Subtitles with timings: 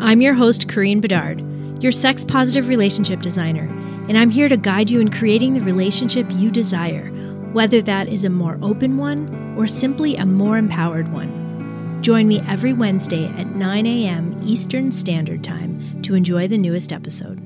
[0.00, 1.42] I'm your host, Karine Bedard,
[1.82, 3.68] your sex positive relationship designer
[4.08, 7.10] and I'm here to guide you in creating the relationship you desire,
[7.52, 12.00] whether that is a more open one or simply a more empowered one.
[12.00, 14.40] Join me every Wednesday at 9 a.m.
[14.42, 17.42] Eastern Standard Time to enjoy the newest episode.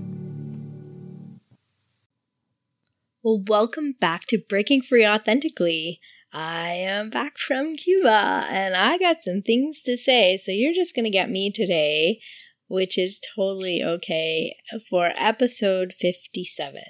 [3.25, 6.01] Well, welcome back to Breaking Free Authentically.
[6.33, 10.95] I am back from Cuba and I got some things to say, so you're just
[10.95, 12.21] going to get me today
[12.73, 14.57] which is totally okay
[14.89, 16.83] for episode 57.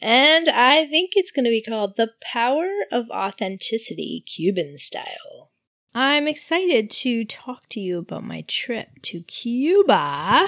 [0.00, 5.50] And I think it's going to be called The Power of Authenticity Cuban Style.
[5.92, 10.46] I'm excited to talk to you about my trip to Cuba.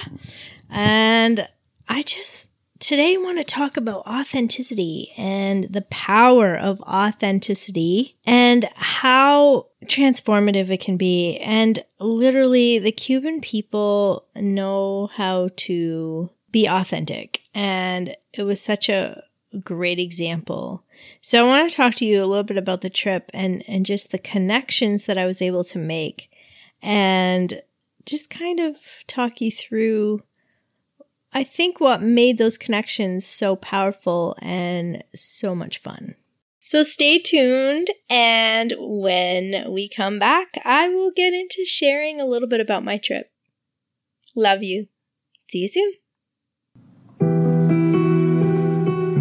[0.70, 1.48] And
[1.88, 2.51] I just
[2.82, 10.68] today I want to talk about authenticity and the power of authenticity and how transformative
[10.68, 11.38] it can be.
[11.38, 17.42] And literally, the Cuban people know how to be authentic.
[17.54, 19.22] And it was such a
[19.62, 20.82] great example.
[21.20, 23.86] So I want to talk to you a little bit about the trip and, and
[23.86, 26.30] just the connections that I was able to make
[26.82, 27.62] and
[28.04, 30.24] just kind of talk you through
[31.32, 36.16] I think what made those connections so powerful and so much fun.
[36.64, 42.48] So stay tuned, and when we come back, I will get into sharing a little
[42.48, 43.30] bit about my trip.
[44.36, 44.86] Love you.
[45.48, 45.92] See you soon.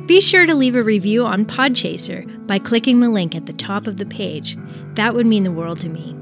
[0.10, 3.86] Be sure to leave a review on Podchaser by clicking the link at the top
[3.86, 4.58] of the page.
[4.96, 6.18] That would mean the world to me.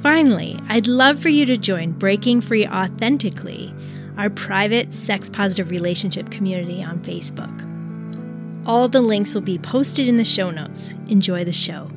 [0.00, 3.74] Finally, I'd love for you to join Breaking Free Authentically,
[4.16, 7.54] our private sex positive relationship community on Facebook.
[8.64, 10.94] All the links will be posted in the show notes.
[11.08, 11.90] Enjoy the show.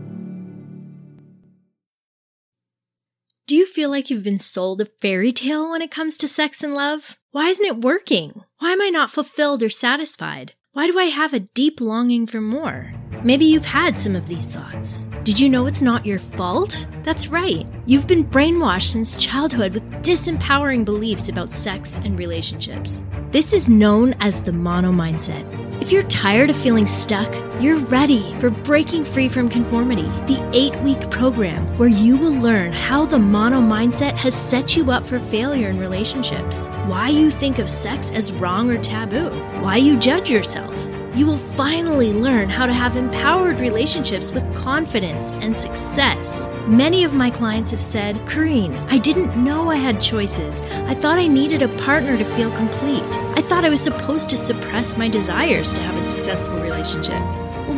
[3.47, 6.61] Do you feel like you've been sold a fairy tale when it comes to sex
[6.61, 7.17] and love?
[7.31, 8.41] Why isn't it working?
[8.59, 10.55] Why am I not fulfilled or satisfied?
[10.73, 12.94] Why do I have a deep longing for more?
[13.25, 15.07] Maybe you've had some of these thoughts.
[15.23, 16.85] Did you know it's not your fault?
[17.03, 17.66] That's right.
[17.85, 23.06] You've been brainwashed since childhood with disempowering beliefs about sex and relationships.
[23.31, 25.45] This is known as the mono mindset.
[25.81, 30.75] If you're tired of feeling stuck, you're ready for Breaking Free from Conformity, the eight
[30.81, 35.17] week program where you will learn how the mono mindset has set you up for
[35.17, 39.29] failure in relationships, why you think of sex as wrong or taboo,
[39.62, 45.31] why you judge yourself you will finally learn how to have empowered relationships with confidence
[45.34, 46.50] and success.
[46.68, 50.62] Many of my clients have said, Karine, I didn't know I had choices.
[50.88, 53.03] I thought I needed a partner to feel complete.
[53.38, 57.22] I thought I was supposed to suppress my desires to have a successful relationship.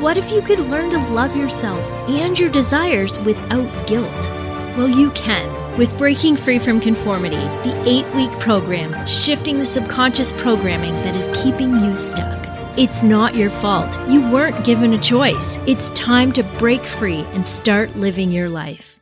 [0.01, 4.31] What if you could learn to love yourself and your desires without guilt?
[4.77, 10.31] Well, you can with Breaking Free from Conformity, the eight week program, shifting the subconscious
[10.31, 12.54] programming that is keeping you stuck.
[12.77, 13.97] It's not your fault.
[14.09, 15.59] You weren't given a choice.
[15.65, 18.99] It's time to break free and start living your life.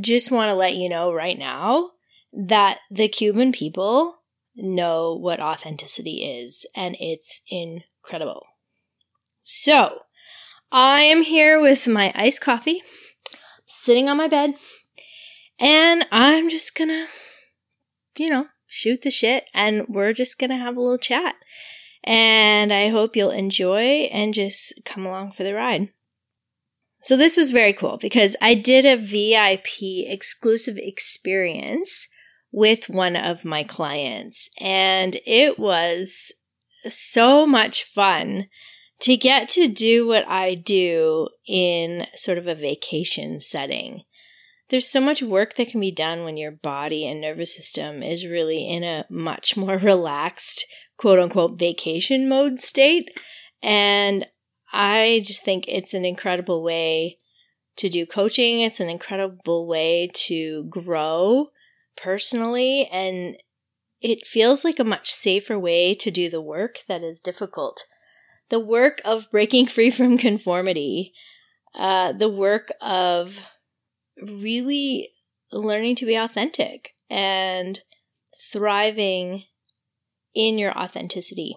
[0.00, 1.90] just want to let you know right now
[2.32, 4.18] that the Cuban people
[4.54, 8.46] know what authenticity is, and it's incredible.
[9.42, 10.02] So,
[10.70, 12.82] I am here with my iced coffee,
[13.66, 14.54] sitting on my bed
[15.58, 17.06] and I'm just gonna,
[18.16, 21.36] you know, shoot the shit and we're just gonna have a little chat.
[22.04, 25.88] And I hope you'll enjoy and just come along for the ride.
[27.02, 32.08] So this was very cool because I did a VIP exclusive experience
[32.52, 34.48] with one of my clients.
[34.60, 36.32] And it was
[36.88, 38.48] so much fun
[39.00, 44.02] to get to do what I do in sort of a vacation setting.
[44.68, 48.26] There's so much work that can be done when your body and nervous system is
[48.26, 50.66] really in a much more relaxed,
[50.96, 53.20] quote unquote, vacation mode state.
[53.62, 54.26] And
[54.72, 57.18] I just think it's an incredible way
[57.76, 58.60] to do coaching.
[58.60, 61.48] It's an incredible way to grow
[61.96, 62.88] personally.
[62.90, 63.36] And
[64.00, 67.84] it feels like a much safer way to do the work that is difficult.
[68.50, 71.12] The work of breaking free from conformity,
[71.74, 73.46] uh, the work of
[74.22, 75.10] really
[75.52, 77.80] learning to be authentic and
[78.52, 79.44] thriving
[80.34, 81.56] in your authenticity.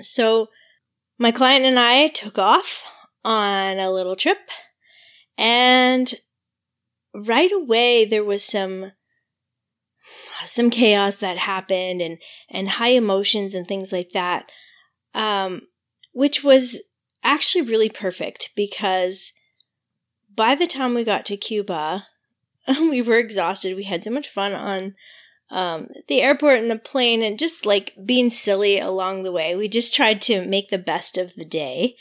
[0.00, 0.48] So,
[1.18, 2.84] my client and I took off
[3.24, 4.50] on a little trip,
[5.38, 6.12] and
[7.14, 8.92] right away there was some
[10.44, 12.18] some chaos that happened and
[12.50, 14.46] and high emotions and things like that
[15.14, 15.62] um,
[16.12, 16.80] which was
[17.22, 19.32] actually really perfect because
[20.34, 22.06] by the time we got to Cuba,
[22.80, 23.76] we were exhausted.
[23.76, 24.94] We had so much fun on
[25.50, 29.54] um, the airport and the plane and just like being silly along the way.
[29.54, 31.96] We just tried to make the best of the day.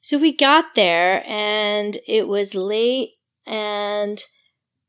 [0.00, 3.10] So we got there and it was late
[3.46, 4.22] and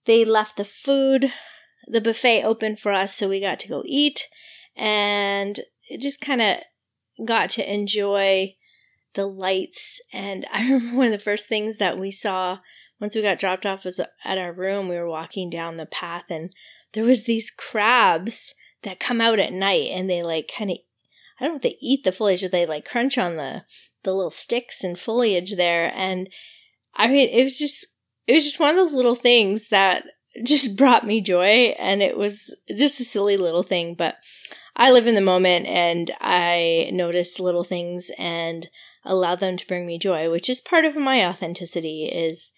[0.05, 1.31] they left the food,
[1.87, 3.15] the buffet open for us.
[3.15, 4.27] So we got to go eat
[4.75, 5.59] and
[5.89, 6.57] it just kind of
[7.25, 8.55] got to enjoy
[9.13, 10.01] the lights.
[10.13, 12.59] And I remember one of the first things that we saw
[12.99, 14.87] once we got dropped off at our room.
[14.87, 16.51] We were walking down the path and
[16.93, 20.77] there was these crabs that come out at night and they like kind of,
[21.39, 23.63] I don't know if they eat the foliage or they like crunch on the,
[24.03, 25.91] the little sticks and foliage there.
[25.93, 26.29] And
[26.95, 27.85] I mean, it was just,
[28.27, 30.05] it was just one of those little things that
[30.43, 31.75] just brought me joy.
[31.77, 34.15] And it was just a silly little thing, but
[34.77, 38.69] I live in the moment and I notice little things and
[39.03, 42.51] allow them to bring me joy, which is part of my authenticity is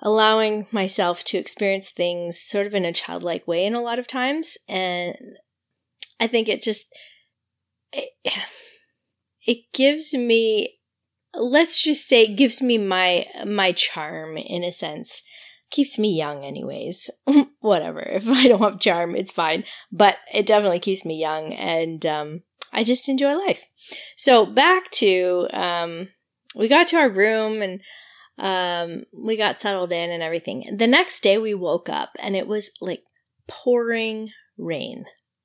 [0.00, 4.06] allowing myself to experience things sort of in a childlike way in a lot of
[4.06, 4.56] times.
[4.68, 5.16] And
[6.20, 6.94] I think it just
[7.92, 8.10] it,
[9.46, 10.74] it gives me
[11.34, 15.22] let's just say gives me my my charm in a sense.
[15.70, 17.10] Keeps me young anyways.
[17.60, 18.00] Whatever.
[18.00, 19.64] If i don't have charm it's fine.
[19.92, 22.42] But it definitely keeps me young and um,
[22.72, 23.66] i just enjoy life.
[24.16, 26.08] So back to um,
[26.54, 27.80] we got to our room and
[28.38, 30.76] um, we got settled in and everything.
[30.76, 33.02] The next day we woke up and it was like
[33.46, 35.04] pouring rain.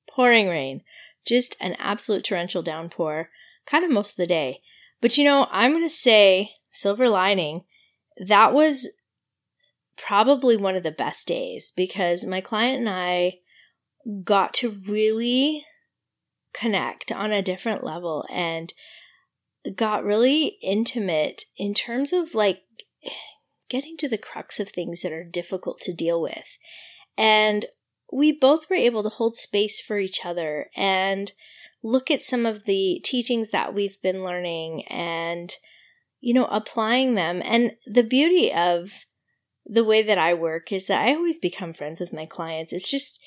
[0.09, 0.81] Pouring rain.
[1.25, 3.29] Just an absolute torrential downpour
[3.65, 4.61] kind of most of the day.
[5.01, 7.65] But you know i'm going to say silver lining
[8.17, 8.89] that was
[9.97, 13.39] probably one of the best days because my client and I
[14.23, 15.63] got to really
[16.53, 18.73] connect on a different level and
[19.75, 22.63] got really intimate in terms of like
[23.69, 26.57] getting to the crux of things that are difficult to deal with.
[27.17, 27.65] And
[28.11, 31.31] we both were able to hold space for each other and
[31.81, 35.55] look at some of the teachings that we've been learning and,
[36.21, 37.41] you know, applying them.
[37.43, 39.05] And the beauty of
[39.65, 42.73] the way that I work is that I always become friends with my clients.
[42.73, 43.19] It's just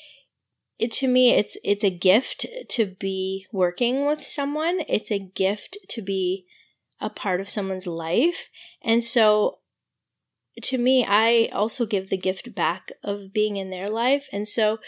[0.79, 4.81] it, to me it's it's a gift to be working with someone.
[4.89, 6.47] It's a gift to be
[7.01, 8.49] a part of someone's life.
[8.83, 9.59] And so
[10.63, 14.29] to me, I also give the gift back of being in their life.
[14.33, 14.79] And so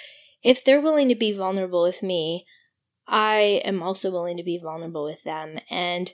[0.43, 2.47] if they're willing to be vulnerable with me,
[3.07, 5.59] I am also willing to be vulnerable with them.
[5.71, 6.13] And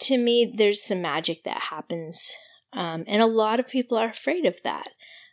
[0.00, 2.34] to me, there's some magic that happens
[2.72, 4.88] um, and a lot of people are afraid of that.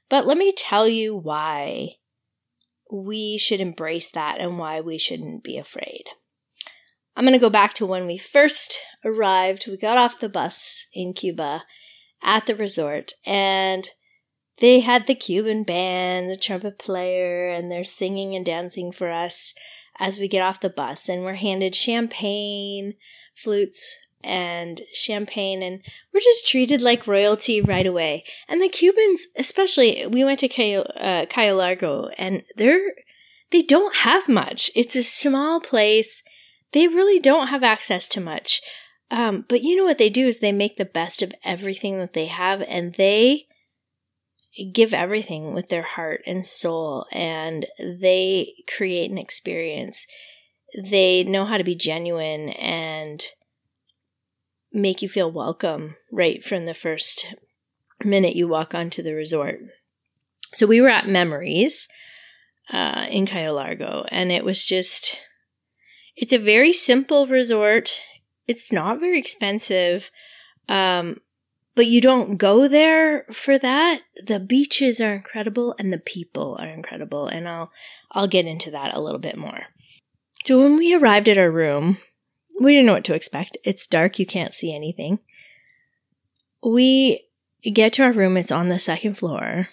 [0.09, 1.95] But let me tell you why
[2.91, 6.05] we should embrace that and why we shouldn't be afraid.
[7.15, 9.67] I'm going to go back to when we first arrived.
[9.67, 11.63] We got off the bus in Cuba
[12.21, 13.89] at the resort and
[14.59, 19.53] they had the Cuban band, the trumpet player, and they're singing and dancing for us
[19.99, 21.07] as we get off the bus.
[21.07, 22.95] And we're handed champagne,
[23.35, 25.81] flutes, and champagne and
[26.13, 28.23] we're just treated like royalty right away.
[28.47, 32.93] And the Cubans, especially, we went to Cayo, uh, Largo and they're,
[33.51, 34.69] they don't have much.
[34.75, 36.23] It's a small place.
[36.73, 38.61] They really don't have access to much.
[39.09, 42.13] Um, but you know what they do is they make the best of everything that
[42.13, 43.47] they have and they
[44.73, 50.05] give everything with their heart and soul and they create an experience.
[50.83, 53.23] They know how to be genuine and
[54.73, 57.35] make you feel welcome right from the first
[58.03, 59.59] minute you walk onto the resort.
[60.53, 61.87] So we were at Memories
[62.71, 64.05] uh, in Cayo Largo.
[64.09, 65.21] And it was just,
[66.15, 68.01] it's a very simple resort.
[68.47, 70.09] It's not very expensive.
[70.69, 71.21] Um,
[71.75, 74.01] but you don't go there for that.
[74.25, 77.27] The beaches are incredible and the people are incredible.
[77.27, 77.71] And I'll,
[78.11, 79.65] I'll get into that a little bit more.
[80.45, 81.99] So when we arrived at our room,
[82.59, 83.57] we didn't know what to expect.
[83.63, 84.17] It's dark.
[84.17, 85.19] You can't see anything.
[86.63, 87.27] We
[87.71, 88.37] get to our room.
[88.37, 89.67] It's on the second floor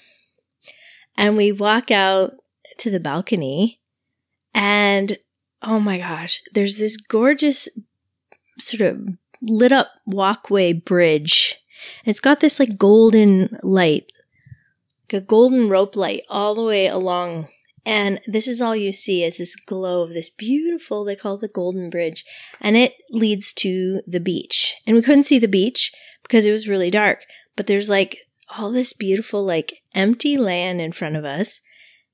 [1.16, 2.32] and we walk out
[2.78, 3.80] to the balcony
[4.52, 5.18] and
[5.62, 7.68] oh my gosh, there's this gorgeous
[8.58, 9.08] sort of
[9.42, 11.56] lit up walkway bridge.
[12.04, 14.10] It's got this like golden light,
[15.12, 17.48] like a golden rope light all the way along.
[17.86, 21.42] And this is all you see is this glow of this beautiful, they call it
[21.42, 22.24] the Golden Bridge.
[22.60, 24.76] And it leads to the beach.
[24.86, 25.92] And we couldn't see the beach
[26.22, 27.20] because it was really dark.
[27.56, 28.18] But there's like
[28.58, 31.60] all this beautiful, like empty land in front of us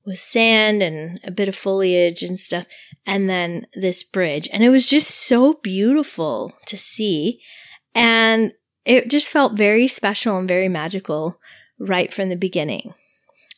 [0.05, 2.65] with sand and a bit of foliage and stuff.
[3.05, 4.47] And then this bridge.
[4.53, 7.41] And it was just so beautiful to see.
[7.95, 8.53] And
[8.85, 11.39] it just felt very special and very magical
[11.79, 12.93] right from the beginning.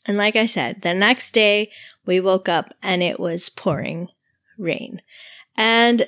[0.06, 1.72] And like I said, the next day
[2.06, 4.10] we woke up and it was pouring
[4.58, 5.02] rain.
[5.58, 6.08] And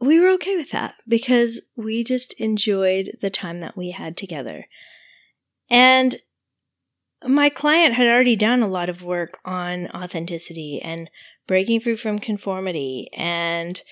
[0.00, 4.66] we were okay with that because we just enjoyed the time that we had together.
[5.70, 6.16] And
[7.26, 11.08] my client had already done a lot of work on authenticity and
[11.46, 13.82] breaking free from conformity and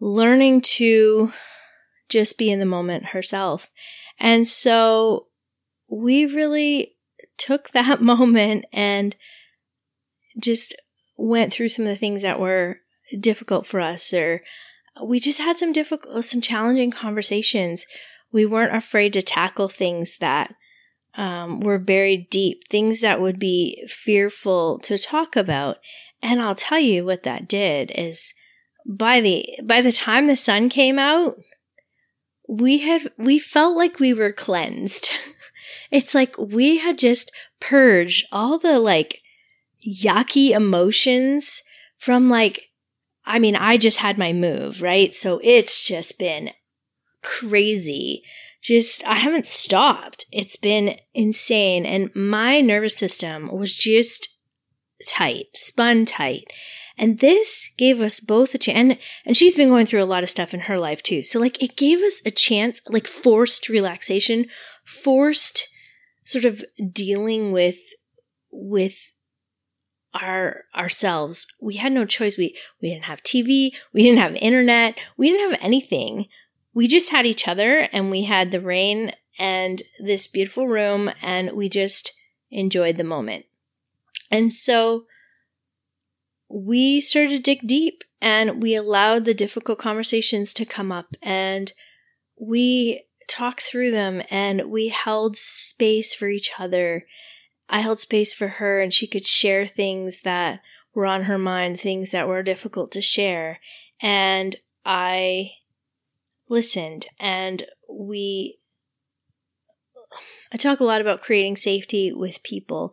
[0.00, 1.32] learning to
[2.08, 3.70] just be in the moment herself.
[4.18, 5.28] And so
[5.88, 6.96] we really
[7.38, 9.16] took that moment and
[10.40, 10.74] just
[11.16, 12.78] went through some of the things that were
[13.20, 14.42] difficult for us or
[15.02, 17.86] we just had some difficult some challenging conversations.
[18.30, 20.54] We weren't afraid to tackle things that
[21.14, 25.78] um, were buried deep, things that would be fearful to talk about.
[26.22, 28.32] And I'll tell you what that did is
[28.86, 31.36] by the by the time the sun came out,
[32.48, 35.10] we had we felt like we were cleansed.
[35.90, 39.20] it's like we had just purged all the like
[39.86, 41.62] yucky emotions
[41.98, 42.68] from like
[43.24, 45.14] I mean, I just had my move, right?
[45.14, 46.50] So it's just been
[47.22, 48.24] crazy
[48.62, 50.24] just, I haven't stopped.
[50.32, 51.84] It's been insane.
[51.84, 54.28] And my nervous system was just
[55.06, 56.44] tight, spun tight.
[56.96, 58.76] And this gave us both a chance.
[58.76, 61.22] And, and she's been going through a lot of stuff in her life too.
[61.22, 64.46] So like it gave us a chance, like forced relaxation,
[64.84, 65.68] forced
[66.24, 67.78] sort of dealing with,
[68.52, 69.12] with
[70.14, 71.46] our ourselves.
[71.60, 72.36] We had no choice.
[72.36, 76.26] We we didn't have TV, we didn't have internet, we didn't have anything
[76.74, 81.52] we just had each other and we had the rain and this beautiful room and
[81.52, 82.12] we just
[82.50, 83.46] enjoyed the moment.
[84.30, 85.06] And so
[86.48, 91.72] we started to dig deep and we allowed the difficult conversations to come up and
[92.40, 97.06] we talked through them and we held space for each other.
[97.68, 100.60] I held space for her and she could share things that
[100.94, 103.60] were on her mind, things that were difficult to share.
[104.00, 105.52] And I
[106.52, 108.58] listened and we
[110.52, 112.92] I talk a lot about creating safety with people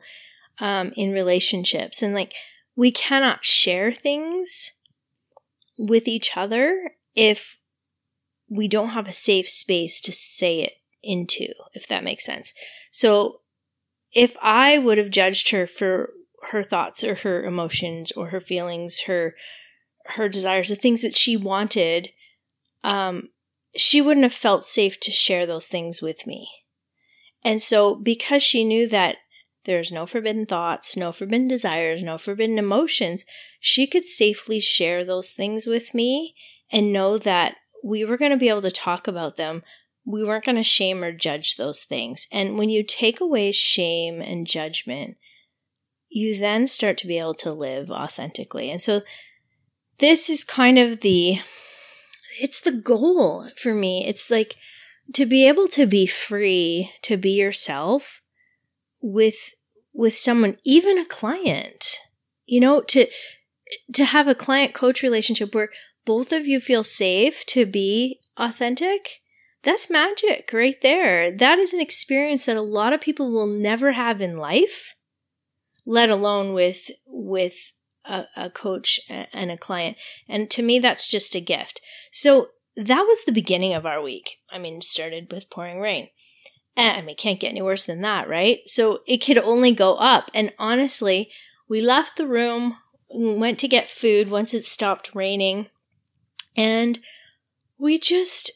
[0.60, 2.34] um, in relationships and like
[2.76, 4.72] we cannot share things
[5.78, 7.58] with each other if
[8.50, 10.74] we don't have a safe space to say it
[11.04, 12.54] into if that makes sense.
[12.92, 13.42] So
[14.14, 16.14] if i would have judged her for
[16.52, 19.36] her thoughts or her emotions or her feelings her
[20.06, 22.10] her desires the things that she wanted
[22.84, 23.30] um
[23.76, 26.50] she wouldn't have felt safe to share those things with me.
[27.44, 29.18] And so, because she knew that
[29.66, 33.24] there's no forbidden thoughts, no forbidden desires, no forbidden emotions,
[33.60, 36.36] she could safely share those things with me
[36.72, 39.64] and know that we were going to be able to talk about them.
[40.06, 42.28] We weren't going to shame or judge those things.
[42.32, 45.18] And when you take away shame and judgment,
[46.10, 48.72] you then start to be able to live authentically.
[48.72, 49.02] And so,
[50.00, 51.40] this is kind of the
[52.40, 54.06] it's the goal for me.
[54.08, 54.56] It's like
[55.14, 58.22] to be able to be free to be yourself
[59.02, 59.54] with
[59.94, 62.00] with someone even a client.
[62.46, 63.08] You know, to
[63.94, 65.70] to have a client coach relationship where
[66.06, 69.22] both of you feel safe to be authentic.
[69.64, 71.36] That's magic right there.
[71.36, 74.96] That is an experience that a lot of people will never have in life,
[75.86, 77.72] let alone with with
[78.06, 79.98] a, a coach and a client.
[80.28, 81.82] And to me, that's just a gift.
[82.12, 84.38] So that was the beginning of our week.
[84.52, 86.10] I mean, started with pouring rain.
[86.76, 88.60] And I mean, can't get any worse than that, right?
[88.66, 90.32] So it could only go up.
[90.34, 91.30] And honestly,
[91.68, 92.78] we left the room,
[93.10, 95.68] went to get food once it stopped raining,
[96.56, 97.00] and
[97.78, 98.52] we just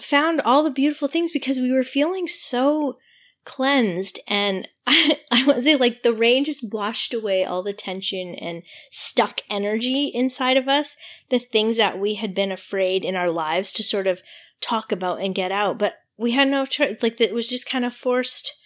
[0.00, 2.98] found all the beautiful things because we were feeling so
[3.44, 8.62] cleansed and I, I say like the rain just washed away all the tension and
[8.90, 10.96] stuck energy inside of us,
[11.30, 14.22] the things that we had been afraid in our lives to sort of
[14.60, 15.78] talk about and get out.
[15.78, 17.02] But we had no choice.
[17.02, 18.60] Like it was just kind of forced,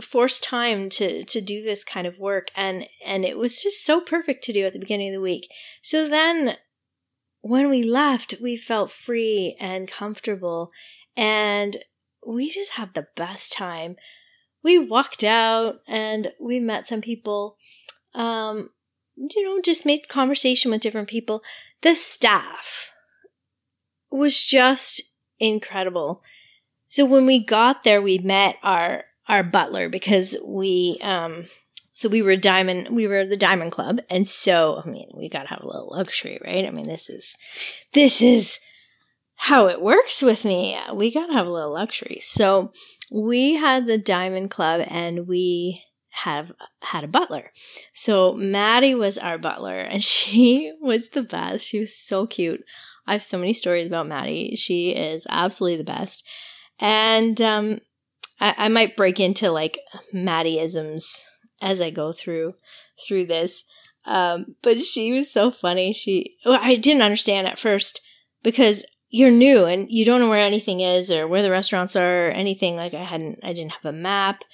[0.00, 4.00] forced time to to do this kind of work, and and it was just so
[4.00, 5.48] perfect to do at the beginning of the week.
[5.82, 6.56] So then,
[7.40, 10.70] when we left, we felt free and comfortable,
[11.16, 11.78] and
[12.26, 13.96] we just had the best time.
[14.62, 17.56] We walked out and we met some people.
[18.14, 18.70] Um,
[19.16, 21.42] you know, just made conversation with different people.
[21.82, 22.90] The staff
[24.10, 25.02] was just
[25.38, 26.22] incredible.
[26.88, 31.46] So when we got there, we met our our butler because we um
[31.92, 35.42] so we were diamond we were the diamond club and so i mean we got
[35.42, 37.36] to have a little luxury right i mean this is
[37.92, 38.60] this is
[39.36, 40.78] how it works with me.
[40.92, 42.18] We got to have a little luxury.
[42.20, 42.72] So
[43.10, 45.82] we had the Diamond Club and we
[46.22, 47.52] have had a butler.
[47.92, 51.66] So Maddie was our butler and she was the best.
[51.66, 52.64] She was so cute.
[53.06, 54.56] I have so many stories about Maddie.
[54.56, 56.24] She is absolutely the best.
[56.80, 57.80] And um,
[58.40, 59.78] I, I might break into like
[60.12, 61.22] Maddieisms
[61.62, 62.54] as I go through
[63.06, 63.64] through this.
[64.06, 65.92] Um, but she was so funny.
[65.92, 68.00] She well, I didn't understand at first
[68.42, 68.84] because
[69.16, 72.30] you're new and you don't know where anything is or where the restaurants are or
[72.30, 72.76] anything.
[72.76, 74.44] Like I hadn't, I didn't have a map.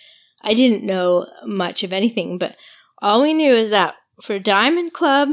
[0.40, 2.54] I didn't know much of anything, but
[3.00, 5.30] all we knew is that for Diamond Club,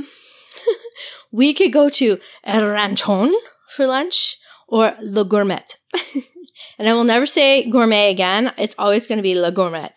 [1.32, 3.32] we could go to El Ranchon
[3.76, 5.64] for lunch or Le Gourmet.
[6.80, 8.52] and I will never say gourmet again.
[8.58, 9.94] It's always going to be Le Gourmet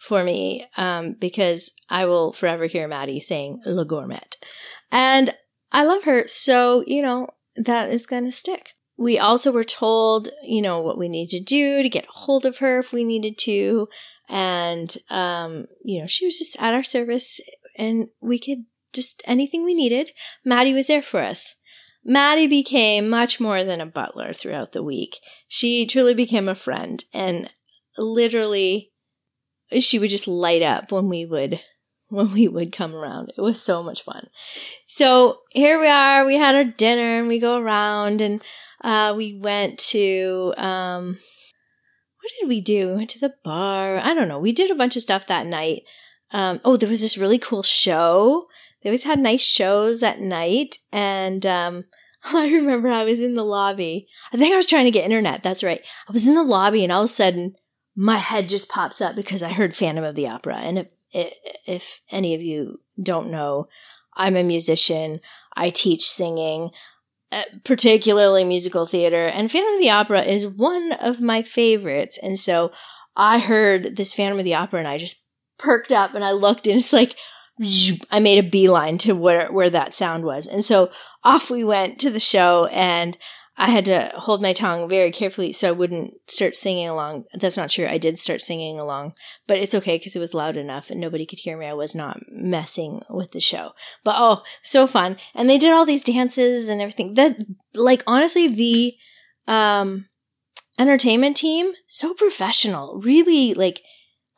[0.00, 4.22] for me um, because I will forever hear Maddie saying Le Gourmet.
[4.90, 5.34] And
[5.70, 6.26] I love her.
[6.26, 8.70] So, you know, that is going to stick.
[8.96, 12.58] We also were told, you know, what we need to do to get hold of
[12.58, 13.88] her if we needed to.
[14.28, 17.40] And, um, you know, she was just at our service
[17.76, 20.10] and we could just anything we needed.
[20.44, 21.56] Maddie was there for us.
[22.04, 25.18] Maddie became much more than a butler throughout the week.
[25.48, 27.48] She truly became a friend and
[27.96, 28.92] literally
[29.80, 31.60] she would just light up when we would
[32.12, 33.32] when we would come around.
[33.36, 34.28] It was so much fun.
[34.86, 36.24] So here we are.
[36.24, 38.42] We had our dinner and we go around and
[38.84, 41.18] uh, we went to um,
[42.20, 42.88] what did we do?
[42.88, 43.98] We went to the bar.
[43.98, 44.38] I don't know.
[44.38, 45.82] We did a bunch of stuff that night.
[46.32, 48.46] Um, oh, there was this really cool show.
[48.82, 51.84] They always had nice shows at night, and um,
[52.24, 54.06] I remember I was in the lobby.
[54.32, 55.42] I think I was trying to get internet.
[55.42, 55.80] That's right.
[56.08, 57.54] I was in the lobby, and all of a sudden,
[57.94, 62.00] my head just pops up because I heard Phantom of the Opera, and it if
[62.10, 63.68] any of you don't know,
[64.14, 65.20] I'm a musician.
[65.56, 66.70] I teach singing,
[67.30, 72.18] uh, particularly musical theater, and Phantom of the Opera is one of my favorites.
[72.22, 72.72] And so
[73.16, 75.22] I heard this Phantom of the Opera and I just
[75.58, 77.16] perked up and I looked and it's like,
[78.10, 80.46] I made a beeline to where, where that sound was.
[80.46, 80.90] And so
[81.22, 83.16] off we went to the show and
[83.56, 87.24] I had to hold my tongue very carefully so I wouldn't start singing along.
[87.34, 87.86] That's not true.
[87.86, 89.12] I did start singing along,
[89.46, 91.66] but it's okay because it was loud enough and nobody could hear me.
[91.66, 93.72] I was not messing with the show.
[94.04, 95.18] But oh, so fun.
[95.34, 97.14] And they did all these dances and everything.
[97.14, 97.36] That,
[97.74, 98.94] like, honestly, the,
[99.46, 100.06] um,
[100.78, 103.82] entertainment team, so professional, really, like,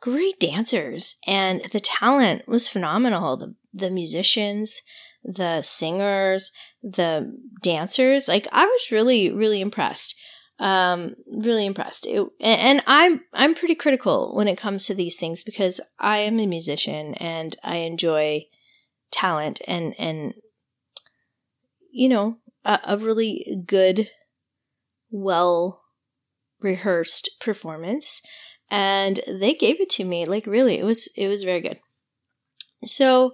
[0.01, 1.15] great dancers.
[1.25, 3.37] And the talent was phenomenal.
[3.37, 4.81] The, the musicians,
[5.23, 8.27] the singers, the dancers.
[8.27, 10.15] Like I was really, really impressed.
[10.57, 12.05] Um, really impressed.
[12.05, 16.39] It, and I'm I'm pretty critical when it comes to these things because I am
[16.39, 18.45] a musician and I enjoy
[19.11, 20.33] talent and and
[21.91, 24.09] you know a, a really good,
[25.11, 25.81] well
[26.61, 28.21] rehearsed performance
[28.71, 31.79] and they gave it to me like really it was it was very good
[32.83, 33.33] so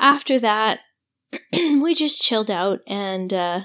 [0.00, 0.80] after that
[1.52, 3.60] we just chilled out and uh,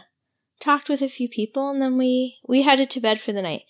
[0.60, 3.64] talked with a few people, and then we we headed to bed for the night.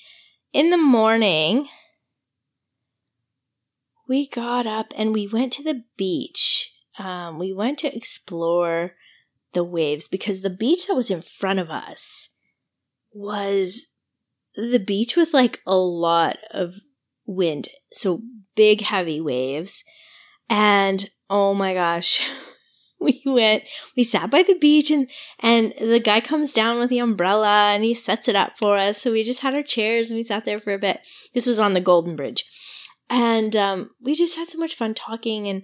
[0.51, 1.67] In the morning,
[4.07, 6.71] we got up and we went to the beach.
[6.97, 8.93] Um, we went to explore
[9.53, 12.29] the waves because the beach that was in front of us
[13.13, 13.87] was
[14.55, 16.75] the beach with like a lot of
[17.25, 18.21] wind, so
[18.55, 19.83] big, heavy waves.
[20.49, 22.21] And oh my gosh.
[22.99, 23.63] we went,
[23.95, 25.07] we sat by the beach and,
[25.39, 29.01] and the guy comes down with the umbrella and he sets it up for us.
[29.01, 31.01] So we just had our chairs and we sat there for a bit.
[31.33, 32.45] This was on the Golden Bridge.
[33.09, 35.63] And, um, we just had so much fun talking and,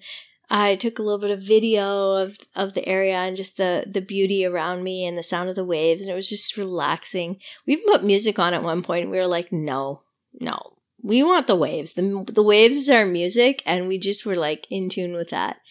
[0.53, 4.01] I took a little bit of video of, of the area and just the, the
[4.01, 6.01] beauty around me and the sound of the waves.
[6.01, 7.39] And it was just relaxing.
[7.65, 9.09] We even put music on at one point.
[9.09, 10.01] we were like, no,
[10.41, 11.93] no, we want the waves.
[11.93, 13.63] The, the waves is our music.
[13.65, 15.61] And we just were like in tune with that.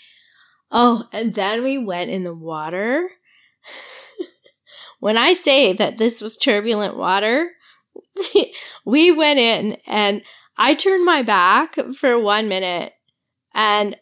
[0.71, 3.09] Oh, and then we went in the water.
[5.01, 7.51] when I say that this was turbulent water,
[8.85, 10.23] we went in and
[10.57, 12.93] I turned my back for one minute
[13.55, 13.97] and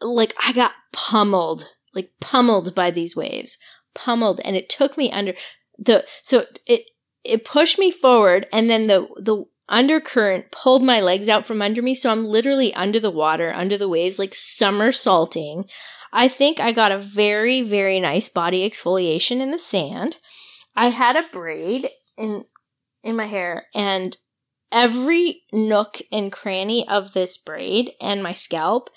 [0.00, 3.58] like I got pummeled, like pummeled by these waves,
[3.94, 4.40] pummeled.
[4.44, 5.34] And it took me under
[5.78, 6.84] the, so it,
[7.24, 11.82] it pushed me forward and then the, the undercurrent pulled my legs out from under
[11.82, 11.94] me.
[11.94, 15.64] So I'm literally under the water, under the waves, like somersaulting.
[16.12, 20.18] I think I got a very, very nice body exfoliation in the sand.
[20.76, 22.44] I had a braid in
[23.02, 24.16] in my hair and
[24.72, 28.88] every nook and cranny of this braid and my scalp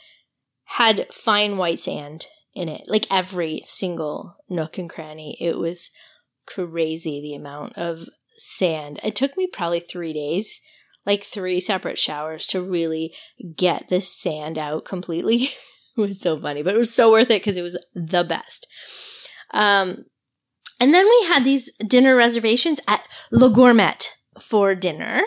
[0.64, 2.84] had fine white sand in it.
[2.88, 5.38] Like every single nook and cranny.
[5.40, 5.92] It was
[6.46, 9.00] crazy the amount of sand.
[9.04, 10.62] It took me probably three days,
[11.06, 13.14] like three separate showers to really
[13.56, 15.50] get this sand out completely.
[15.98, 18.68] it was so funny, but it was so worth it because it was the best.
[19.54, 20.06] Um,
[20.80, 23.98] and then we had these dinner reservations at Le Gourmet
[24.40, 25.22] for dinner.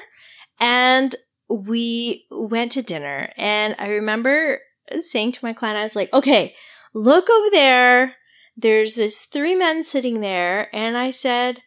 [0.60, 1.16] And
[1.48, 3.32] we went to dinner.
[3.36, 4.60] And I remember
[5.00, 6.54] saying to my client, I was like, okay,
[6.94, 8.16] look over there.
[8.56, 10.74] There's this three men sitting there.
[10.74, 11.62] And I said,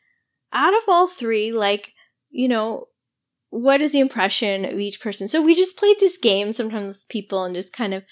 [0.53, 1.93] out of all three, like,
[2.29, 2.87] you know,
[3.49, 5.27] what is the impression of each person?
[5.27, 8.03] So we just played this game sometimes with people and just kind of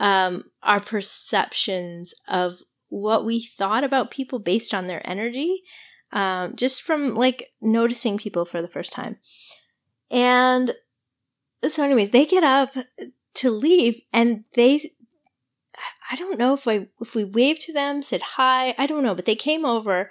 [0.00, 2.54] um, our perceptions of
[2.88, 5.62] what we thought about people based on their energy,
[6.12, 9.18] um, just from like noticing people for the first time.
[10.10, 10.74] And
[11.68, 12.74] so, anyways, they get up
[13.34, 14.92] to leave and they,
[16.10, 19.14] I don't know if I, if we waved to them, said hi, I don't know,
[19.14, 20.10] but they came over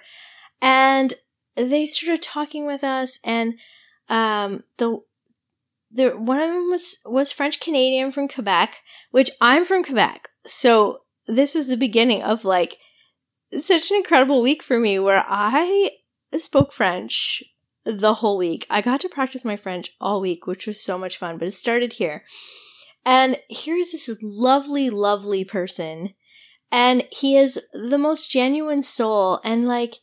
[0.62, 1.14] and
[1.58, 3.54] they started talking with us and,
[4.08, 5.00] um, the,
[5.90, 8.76] the, one of them was, was French Canadian from Quebec,
[9.10, 10.28] which I'm from Quebec.
[10.46, 12.78] So this was the beginning of like
[13.58, 15.90] such an incredible week for me where I
[16.36, 17.42] spoke French
[17.84, 18.66] the whole week.
[18.68, 21.52] I got to practice my French all week, which was so much fun, but it
[21.52, 22.24] started here.
[23.04, 26.14] And here's this lovely, lovely person.
[26.70, 29.94] And he is the most genuine soul and like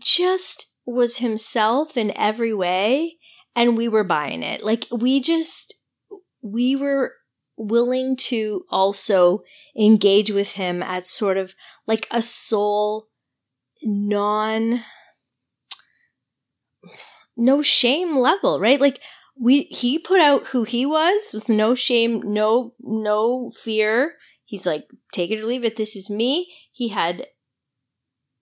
[0.00, 3.16] just was himself in every way.
[3.54, 4.62] And we were buying it.
[4.62, 5.74] Like we just,
[6.42, 7.14] we were
[7.56, 9.42] willing to also
[9.76, 11.54] engage with him at sort of
[11.86, 13.08] like a soul
[13.82, 14.80] non
[17.36, 18.80] no shame level, right?
[18.80, 19.02] Like
[19.40, 24.14] we he put out who he was with no shame, no no fear.
[24.44, 25.76] He's like, take it or leave it.
[25.76, 26.52] This is me.
[26.72, 27.26] He had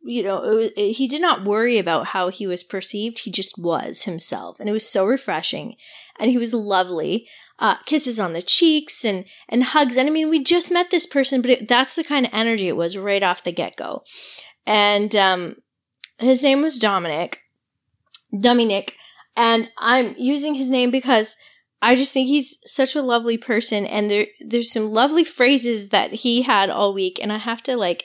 [0.07, 3.21] you know, it, it, he did not worry about how he was perceived.
[3.21, 4.61] He just was himself.
[4.61, 5.77] And it was so refreshing.
[6.19, 7.29] And he was lovely.
[7.59, 9.97] Uh, kisses on the cheeks and, and hugs.
[9.97, 12.69] And I mean, we just met this person, but it, that's the kind of energy
[12.69, 14.05] it was right off the get go.
[14.67, 15.57] And, um,
[16.19, 17.41] his name was Dominic,
[18.39, 18.95] Dominic.
[19.37, 21.37] And I'm using his name because
[21.83, 23.85] I just think he's such a lovely person.
[23.87, 27.19] And there, there's some lovely phrases that he had all week.
[27.21, 28.05] And I have to like,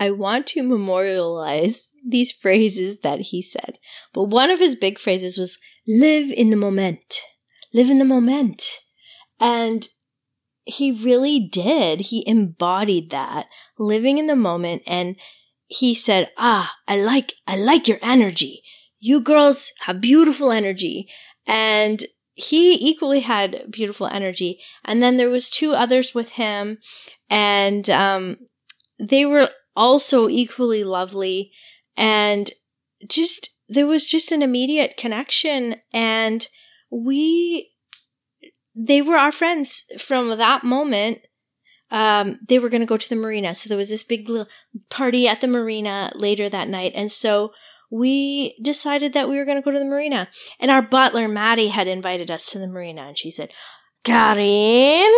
[0.00, 3.78] I want to memorialize these phrases that he said.
[4.12, 7.20] But one of his big phrases was live in the moment.
[7.74, 8.64] Live in the moment.
[9.40, 9.88] And
[10.64, 12.00] he really did.
[12.00, 13.46] He embodied that
[13.78, 14.82] living in the moment.
[14.86, 15.16] And
[15.66, 18.62] he said, ah, I like, I like your energy.
[19.00, 21.08] You girls have beautiful energy.
[21.46, 24.60] And he equally had beautiful energy.
[24.84, 26.78] And then there was two others with him
[27.28, 28.36] and, um,
[28.98, 31.52] they were also equally lovely.
[31.96, 32.50] And
[33.08, 35.76] just there was just an immediate connection.
[35.92, 36.46] And
[36.90, 37.70] we
[38.74, 41.20] they were our friends from that moment.
[41.90, 43.54] Um, they were going to go to the marina.
[43.54, 44.48] So there was this big little
[44.90, 46.92] party at the marina later that night.
[46.94, 47.52] And so
[47.90, 50.28] we decided that we were going to go to the marina.
[50.60, 53.02] And our butler maddie had invited us to the marina.
[53.02, 53.50] And she said
[54.04, 55.14] Karine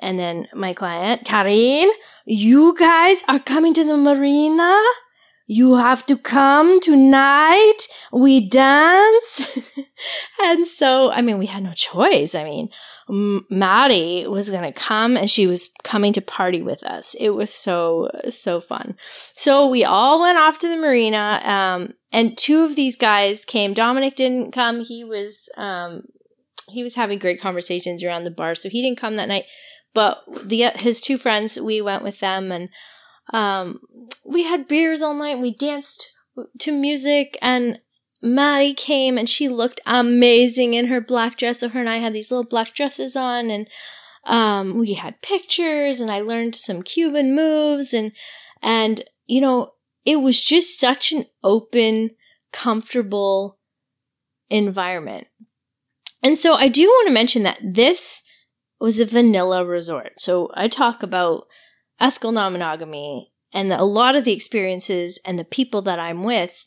[0.00, 1.90] and then my client, Karine,
[2.28, 4.78] you guys are coming to the marina?
[5.46, 7.78] You have to come tonight.
[8.12, 9.58] We dance.
[10.42, 12.34] and so, I mean, we had no choice.
[12.34, 12.68] I mean,
[13.08, 17.14] M- Maddie was going to come and she was coming to party with us.
[17.18, 18.98] It was so, so fun.
[19.34, 21.40] So we all went off to the marina.
[21.42, 23.72] Um, and two of these guys came.
[23.72, 24.80] Dominic didn't come.
[24.80, 26.02] He was, um,
[26.68, 29.44] he was having great conversations around the bar, so he didn't come that night.
[29.98, 32.68] But the his two friends, we went with them, and
[33.32, 33.80] um,
[34.24, 35.40] we had beers all night.
[35.40, 36.14] We danced
[36.60, 37.80] to music, and
[38.22, 41.58] Maddie came, and she looked amazing in her black dress.
[41.58, 43.66] So her and I had these little black dresses on, and
[44.22, 48.12] um, we had pictures, and I learned some Cuban moves, and
[48.62, 49.72] and you know,
[50.04, 52.10] it was just such an open,
[52.52, 53.58] comfortable
[54.48, 55.26] environment.
[56.22, 58.22] And so I do want to mention that this
[58.80, 60.20] was a vanilla resort.
[60.20, 61.46] So I talk about
[62.00, 66.66] ethical non monogamy, and a lot of the experiences and the people that I'm with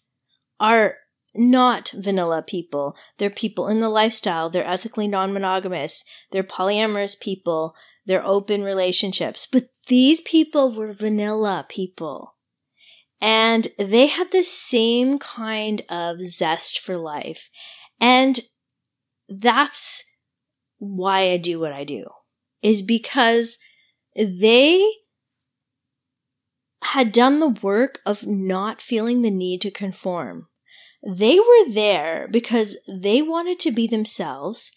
[0.59, 0.97] are
[1.33, 2.95] not vanilla people.
[3.17, 4.49] They're people in the lifestyle.
[4.49, 6.03] They're ethically non monogamous.
[6.31, 7.75] They're polyamorous people.
[8.05, 9.47] They're open relationships.
[9.51, 12.35] But these people were vanilla people.
[13.21, 17.49] And they had the same kind of zest for life.
[17.99, 18.41] And
[19.29, 20.03] that's
[20.81, 22.05] why I do what I do,
[22.63, 23.59] is because
[24.15, 24.83] they
[26.85, 30.47] had done the work of not feeling the need to conform.
[31.07, 34.71] They were there because they wanted to be themselves,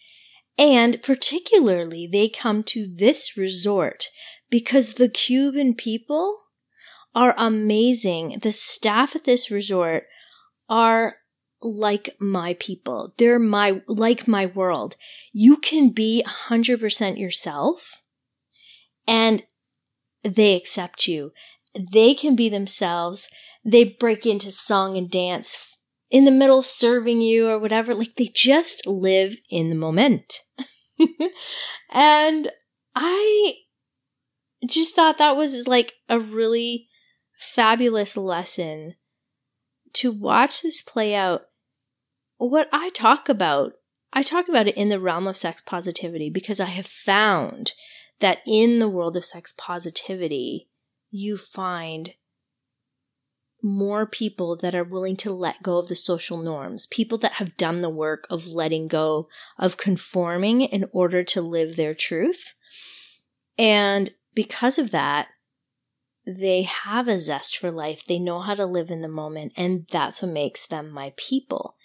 [0.58, 4.08] and particularly they come to this resort
[4.50, 6.36] because the Cuban people
[7.14, 8.40] are amazing.
[8.42, 10.04] The staff at this resort
[10.68, 11.16] are
[11.64, 13.14] like my people.
[13.18, 14.96] They're my, like my world.
[15.32, 18.02] You can be 100% yourself
[19.08, 19.42] and
[20.22, 21.32] they accept you.
[21.74, 23.28] They can be themselves.
[23.64, 25.78] They break into song and dance
[26.10, 27.94] in the middle of serving you or whatever.
[27.94, 30.42] Like they just live in the moment.
[31.90, 32.50] and
[32.94, 33.54] I
[34.66, 36.88] just thought that was like a really
[37.38, 38.94] fabulous lesson
[39.94, 41.42] to watch this play out.
[42.36, 43.74] What I talk about,
[44.12, 47.72] I talk about it in the realm of sex positivity because I have found
[48.20, 50.68] that in the world of sex positivity,
[51.10, 52.14] you find
[53.62, 57.56] more people that are willing to let go of the social norms, people that have
[57.56, 59.26] done the work of letting go
[59.58, 62.52] of conforming in order to live their truth.
[63.56, 65.28] And because of that,
[66.26, 68.04] they have a zest for life.
[68.04, 71.76] They know how to live in the moment, and that's what makes them my people.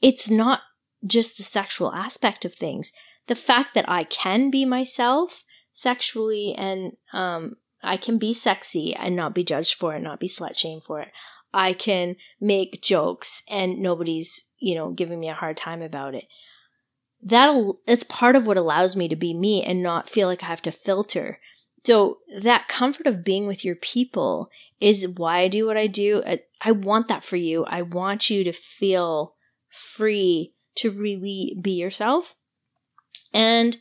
[0.00, 0.60] It's not
[1.06, 2.92] just the sexual aspect of things.
[3.26, 9.14] The fact that I can be myself sexually and um, I can be sexy and
[9.14, 11.12] not be judged for it, not be slut shamed for it.
[11.52, 16.24] I can make jokes and nobody's, you know, giving me a hard time about it.
[17.22, 20.46] That'll, it's part of what allows me to be me and not feel like I
[20.46, 21.40] have to filter.
[21.84, 26.22] So that comfort of being with your people is why I do what I do.
[26.60, 27.64] I want that for you.
[27.64, 29.34] I want you to feel
[29.70, 32.34] free to really be yourself.
[33.32, 33.76] And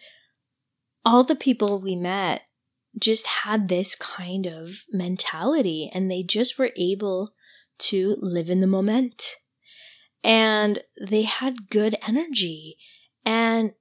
[1.05, 2.41] all the people we met
[2.99, 7.33] just had this kind of mentality and they just were able
[7.77, 9.35] to live in the moment.
[10.23, 12.77] And they had good energy.
[13.23, 13.73] And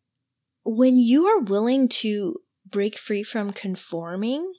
[0.65, 2.37] when you are willing to
[2.69, 4.53] break free from conforming,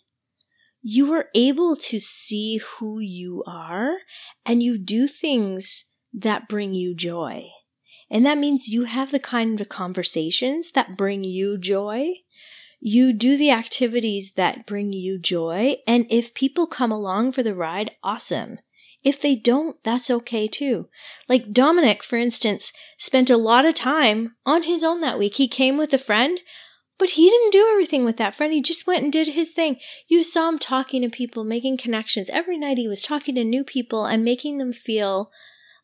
[0.81, 3.97] you are able to see who you are
[4.45, 7.47] and you do things that bring you joy.
[8.09, 12.13] And that means you have the kind of conversations that bring you joy.
[12.79, 15.75] You do the activities that bring you joy.
[15.85, 18.59] And if people come along for the ride, awesome.
[19.03, 20.89] If they don't, that's okay too.
[21.27, 25.35] Like Dominic, for instance, spent a lot of time on his own that week.
[25.35, 26.41] He came with a friend.
[26.99, 28.51] But he didn't do everything with that friend.
[28.51, 29.77] He just went and did his thing.
[30.07, 32.27] You saw him talking to people, making connections.
[32.31, 35.29] Every night he was talking to new people and making them feel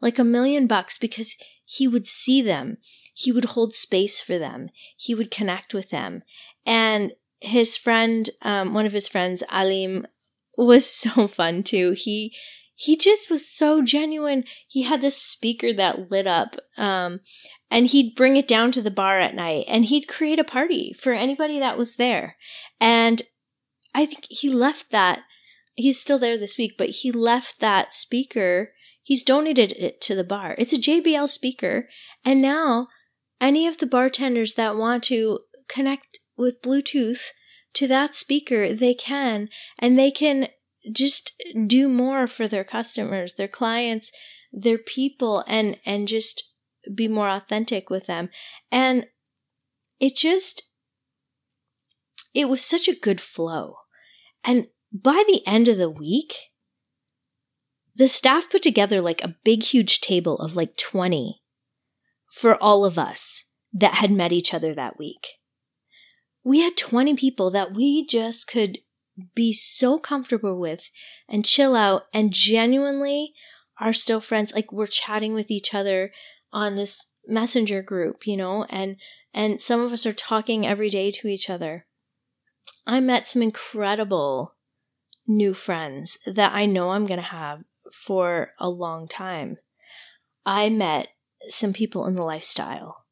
[0.04, 1.36] like a million bucks because
[1.66, 2.78] he would see them.
[3.13, 4.70] He would hold space for them.
[4.98, 6.24] He would connect with them.
[6.66, 10.06] And his friend, um, one of his friends, Alim,
[10.58, 11.92] was so fun too.
[11.92, 12.36] He,
[12.76, 14.44] he just was so genuine.
[14.68, 16.58] He had this speaker that lit up.
[16.78, 17.22] Um,
[17.72, 20.94] and he'd bring it down to the bar at night and he'd create a party
[20.94, 22.36] for anybody that was there.
[22.80, 23.22] And
[23.96, 25.22] I think he left that,
[25.76, 30.24] he's still there this week, but he left that speaker, he's donated it to the
[30.24, 30.56] bar.
[30.58, 31.89] It's a JBL speaker.
[32.26, 32.88] And now
[33.39, 37.28] any of the bartenders that want to connect with Bluetooth
[37.74, 40.48] to that speaker, they can, and they can
[40.92, 44.12] just do more for their customers, their clients,
[44.52, 46.56] their people, and, and just
[46.94, 48.30] be more authentic with them.
[48.72, 49.08] And
[50.00, 50.63] it just,
[52.34, 53.76] it was such a good flow.
[54.44, 56.36] And by the end of the week,
[57.95, 61.41] the staff put together like a big, huge table of like 20
[62.32, 65.27] for all of us that had met each other that week.
[66.43, 68.79] We had 20 people that we just could
[69.36, 70.89] be so comfortable with
[71.29, 73.34] and chill out and genuinely
[73.79, 74.53] are still friends.
[74.53, 76.12] Like we're chatting with each other
[76.51, 78.97] on this messenger group, you know, and,
[79.34, 81.86] and some of us are talking every day to each other.
[82.86, 84.56] I met some incredible
[85.27, 87.63] new friends that I know I'm going to have
[88.06, 89.58] for a long time.
[90.45, 91.10] I met
[91.49, 93.06] some people in the lifestyle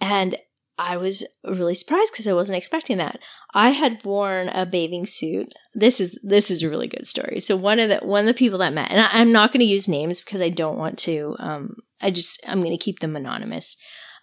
[0.00, 0.36] and
[0.78, 3.20] I was really surprised because I wasn't expecting that.
[3.54, 5.54] I had worn a bathing suit.
[5.74, 7.40] This is this is a really good story.
[7.40, 9.60] So one of the one of the people that met, and I, am not going
[9.60, 11.36] to use names because I don't want to.
[11.38, 13.76] Um, I just I'm going to keep them anonymous.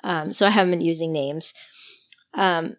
[0.04, 1.54] Um, so I haven't been using names.
[2.34, 2.76] Um,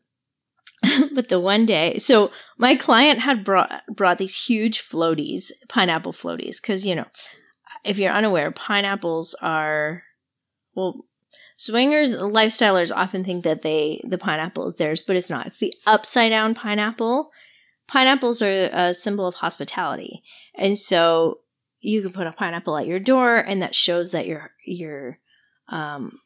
[1.14, 6.60] but the one day, so my client had brought brought these huge floaties, pineapple floaties,
[6.60, 7.06] because you know,
[7.84, 10.02] if you're unaware, pineapples are
[10.74, 11.04] well
[11.60, 15.46] Swingers, lifestylers often think that they the pineapple is theirs, but it's not.
[15.46, 17.32] It's the upside down pineapple.
[17.86, 20.22] Pineapples are a symbol of hospitality,
[20.54, 21.40] and so
[21.80, 25.18] you can put a pineapple at your door, and that shows that you're you're
[25.68, 26.20] um,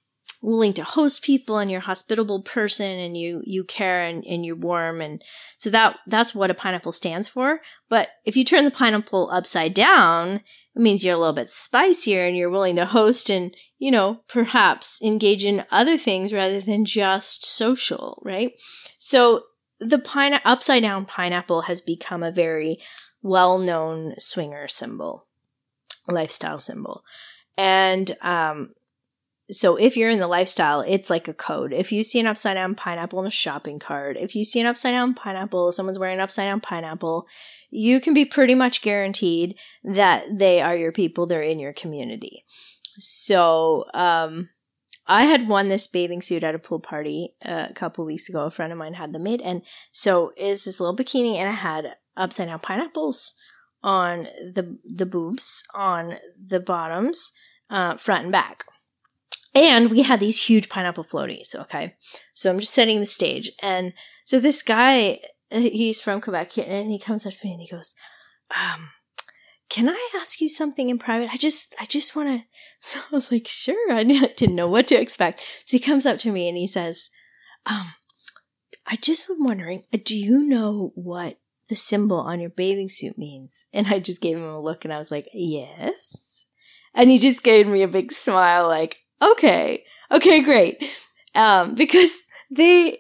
[0.45, 4.45] willing to host people and you're a hospitable person and you you care and, and
[4.45, 5.23] you're warm and
[5.59, 9.73] so that that's what a pineapple stands for but if you turn the pineapple upside
[9.73, 10.41] down
[10.75, 14.23] it means you're a little bit spicier and you're willing to host and, you know,
[14.29, 18.53] perhaps engage in other things rather than just social, right?
[18.99, 19.45] So
[19.79, 22.81] the pine upside down pineapple has become a very
[23.23, 25.27] well known swinger symbol,
[26.09, 27.05] lifestyle symbol.
[27.57, 28.71] And um,
[29.51, 31.73] so if you're in the lifestyle, it's like a code.
[31.73, 34.67] If you see an upside down pineapple in a shopping cart, if you see an
[34.67, 37.27] upside down pineapple, someone's wearing an upside down pineapple,
[37.71, 42.45] you can be pretty much guaranteed that they are your people, they're in your community.
[42.99, 44.49] So, um,
[45.07, 48.47] I had won this bathing suit at a pool party uh, a couple weeks ago.
[48.47, 49.61] A friend of mine had them made, and
[49.93, 53.37] so is this little bikini, and it had upside down pineapples
[53.83, 57.35] on the the boobs, on the bottoms,
[57.69, 58.65] uh, front and back.
[59.55, 61.55] And we had these huge pineapple floaties.
[61.55, 61.95] Okay.
[62.33, 63.51] So I'm just setting the stage.
[63.63, 63.93] And
[64.25, 67.95] so this guy, he's from Quebec and he comes up to me and he goes,
[68.51, 68.91] um,
[69.71, 71.31] can I ask you something in private?
[71.33, 72.45] I just, I just want to.
[72.81, 73.93] So I was like, sure.
[73.93, 75.41] I didn't know what to expect.
[75.65, 77.11] So he comes up to me and he says,
[77.65, 77.95] um,
[78.87, 81.39] I just was wondering, uh, do you know what
[81.69, 83.65] the symbol on your bathing suit means?
[83.73, 86.45] And I just gave him a look and I was like, yes.
[86.93, 88.99] And he just gave me a big smile, like,
[89.33, 90.85] okay, okay, great.
[91.35, 92.17] Um, because
[92.51, 92.99] they,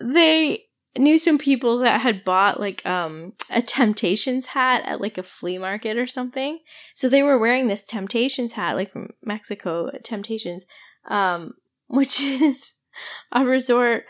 [0.00, 0.64] they
[0.98, 5.58] knew some people that had bought like, um, a Temptations hat at like a flea
[5.58, 6.58] market or something.
[6.94, 10.66] So they were wearing this Temptations hat, like from Mexico, Temptations,
[11.08, 11.54] um,
[11.88, 12.74] which is
[13.32, 14.04] a resort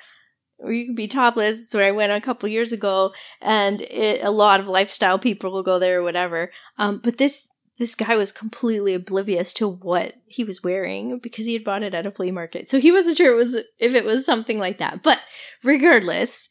[0.59, 1.61] where you can be topless.
[1.61, 5.53] It's where I went a couple years ago, and it, a lot of lifestyle people
[5.53, 6.51] will go there or whatever.
[6.79, 11.53] Um, but this this guy was completely oblivious to what he was wearing because he
[11.53, 12.71] had bought it at a flea market.
[12.71, 15.03] So he wasn't sure it was if it was something like that.
[15.03, 15.21] But
[15.63, 16.49] regardless,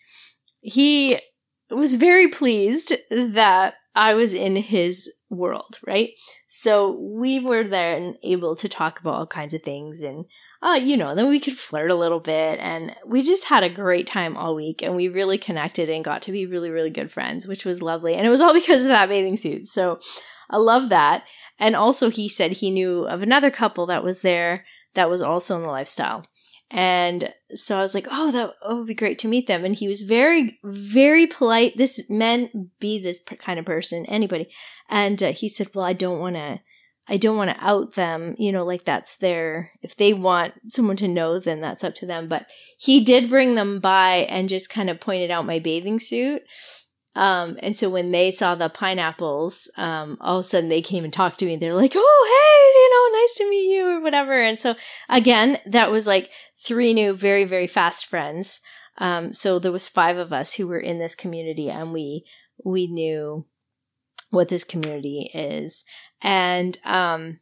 [0.61, 1.19] he
[1.71, 6.11] was very pleased that I was in his world, right?
[6.47, 10.25] So we were there and able to talk about all kinds of things and
[10.61, 13.69] uh, you know, then we could flirt a little bit and we just had a
[13.69, 17.11] great time all week and we really connected and got to be really, really good
[17.11, 18.15] friends, which was lovely.
[18.15, 19.67] And it was all because of that bathing suit.
[19.67, 19.99] So
[20.49, 21.23] I love that.
[21.57, 25.55] And also, he said he knew of another couple that was there that was also
[25.55, 26.25] in the lifestyle.
[26.71, 29.63] And so I was like, oh, that oh, would be great to meet them.
[29.63, 31.77] And he was very, very polite.
[31.77, 34.49] This men be this kind of person, anybody.
[34.89, 36.59] And uh, he said, well, I don't want to,
[37.07, 40.97] I don't want to out them, you know, like that's their, if they want someone
[40.97, 42.27] to know, then that's up to them.
[42.27, 46.41] But he did bring them by and just kind of pointed out my bathing suit.
[47.15, 51.05] Um, and so when they saw the pineapples, um, all of a sudden they came
[51.05, 51.55] and talked to me.
[51.55, 54.41] They're like, "Oh, hey, you know, nice to meet you," or whatever.
[54.41, 54.75] And so
[55.07, 58.59] again, that was like three new, very, very fast friends.
[58.97, 62.25] Um, so there was five of us who were in this community, and we
[62.63, 63.45] we knew
[64.31, 65.85] what this community is,
[66.21, 67.39] and um,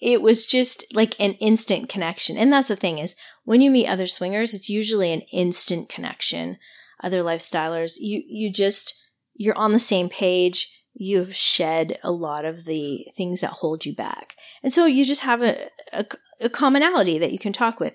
[0.00, 2.36] it was just like an instant connection.
[2.36, 6.58] And that's the thing is, when you meet other swingers, it's usually an instant connection
[7.02, 8.94] other lifestylers, you, you just,
[9.34, 10.76] you're on the same page.
[10.94, 14.34] You've shed a lot of the things that hold you back.
[14.62, 16.04] And so you just have a, a,
[16.40, 17.94] a commonality that you can talk with.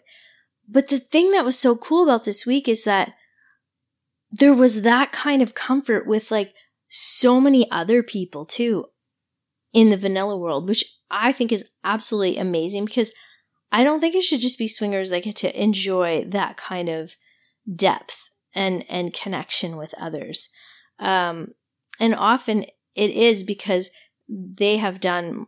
[0.67, 3.13] But the thing that was so cool about this week is that
[4.31, 6.53] there was that kind of comfort with like
[6.89, 8.85] so many other people too
[9.73, 13.11] in the vanilla world, which I think is absolutely amazing because
[13.71, 17.15] I don't think it should just be swingers get to enjoy that kind of
[17.73, 20.49] depth and and connection with others.
[20.99, 21.49] Um,
[21.99, 23.91] and often it is because
[24.27, 25.47] they have done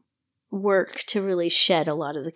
[0.52, 2.34] work to really shed a lot of the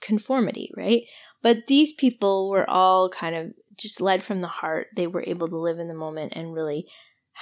[0.00, 1.02] conformity, right?
[1.42, 4.88] But these people were all kind of just led from the heart.
[4.94, 6.86] They were able to live in the moment and really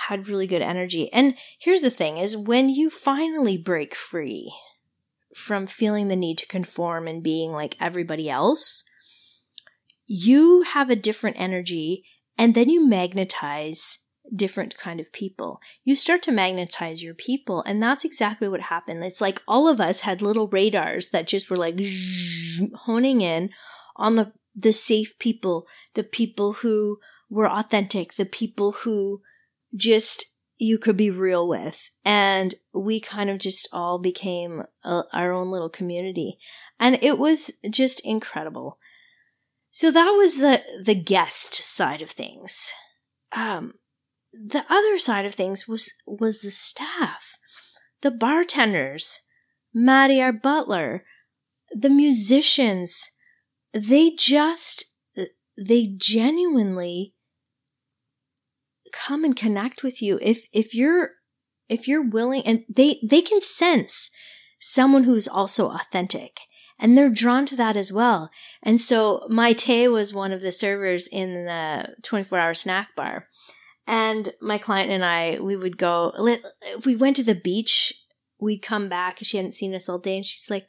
[0.06, 1.12] had really good energy.
[1.12, 4.52] And here's the thing is when you finally break free
[5.34, 8.84] from feeling the need to conform and being like everybody else,
[10.06, 12.04] you have a different energy
[12.38, 13.98] and then you magnetize
[14.34, 15.60] different kind of people.
[15.84, 19.02] You start to magnetize your people and that's exactly what happened.
[19.04, 21.80] It's like all of us had little radars that just were like
[22.84, 23.50] honing in
[23.96, 26.98] on the the safe people, the people who
[27.30, 29.22] were authentic, the people who
[29.74, 31.90] just you could be real with.
[32.04, 36.38] And we kind of just all became a, our own little community.
[36.80, 38.78] And it was just incredible.
[39.78, 42.72] So that was the the guest side of things.
[43.30, 43.74] Um,
[44.32, 47.38] the other side of things was was the staff,
[48.02, 49.20] the bartenders,
[49.72, 51.04] Maddie, our butler,
[51.70, 53.08] the musicians.
[53.72, 54.84] They just
[55.56, 57.14] they genuinely
[58.92, 61.10] come and connect with you if if you're
[61.68, 64.10] if you're willing and they they can sense
[64.58, 66.47] someone who's also authentic
[66.78, 68.30] and they're drawn to that as well.
[68.62, 73.26] And so Maite was one of the servers in the 24 hour snack bar.
[73.86, 76.12] And my client and I, we would go,
[76.62, 77.94] if we went to the beach,
[78.38, 79.18] we'd come back.
[79.22, 80.68] She hadn't seen us all day and she's like,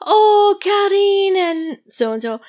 [0.00, 2.40] Oh, Karine and so and so.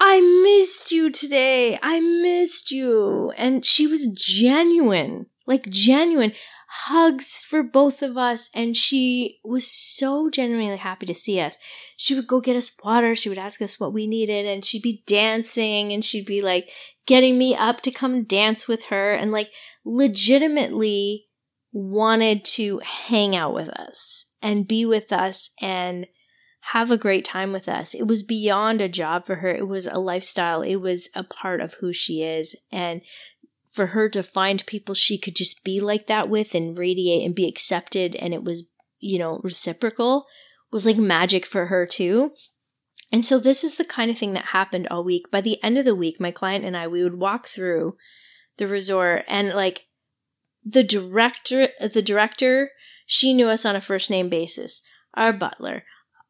[0.00, 1.78] I missed you today.
[1.82, 3.32] I missed you.
[3.36, 6.32] And she was genuine, like genuine
[6.68, 8.50] hugs for both of us.
[8.54, 11.58] And she was so genuinely happy to see us.
[11.96, 13.14] She would go get us water.
[13.14, 16.70] She would ask us what we needed and she'd be dancing and she'd be like
[17.06, 19.50] getting me up to come dance with her and like
[19.84, 21.26] legitimately
[21.72, 26.06] wanted to hang out with us and be with us and
[26.72, 27.94] have a great time with us.
[27.94, 29.48] It was beyond a job for her.
[29.48, 30.60] It was a lifestyle.
[30.60, 32.54] It was a part of who she is.
[32.70, 33.00] And
[33.78, 37.32] for her to find people she could just be like that with and radiate and
[37.32, 38.68] be accepted and it was,
[38.98, 40.26] you know, reciprocal
[40.72, 42.32] was like magic for her too.
[43.12, 45.30] And so this is the kind of thing that happened all week.
[45.30, 47.96] By the end of the week, my client and I, we would walk through
[48.56, 49.86] the resort and like
[50.64, 52.70] the director, the director,
[53.06, 54.82] she knew us on a first name basis.
[55.14, 55.84] Our butler,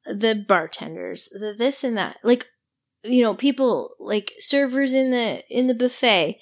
[0.05, 2.18] the bartenders, the this and that.
[2.22, 2.44] Like,
[3.03, 6.38] you know, people like servers in the in the buffet,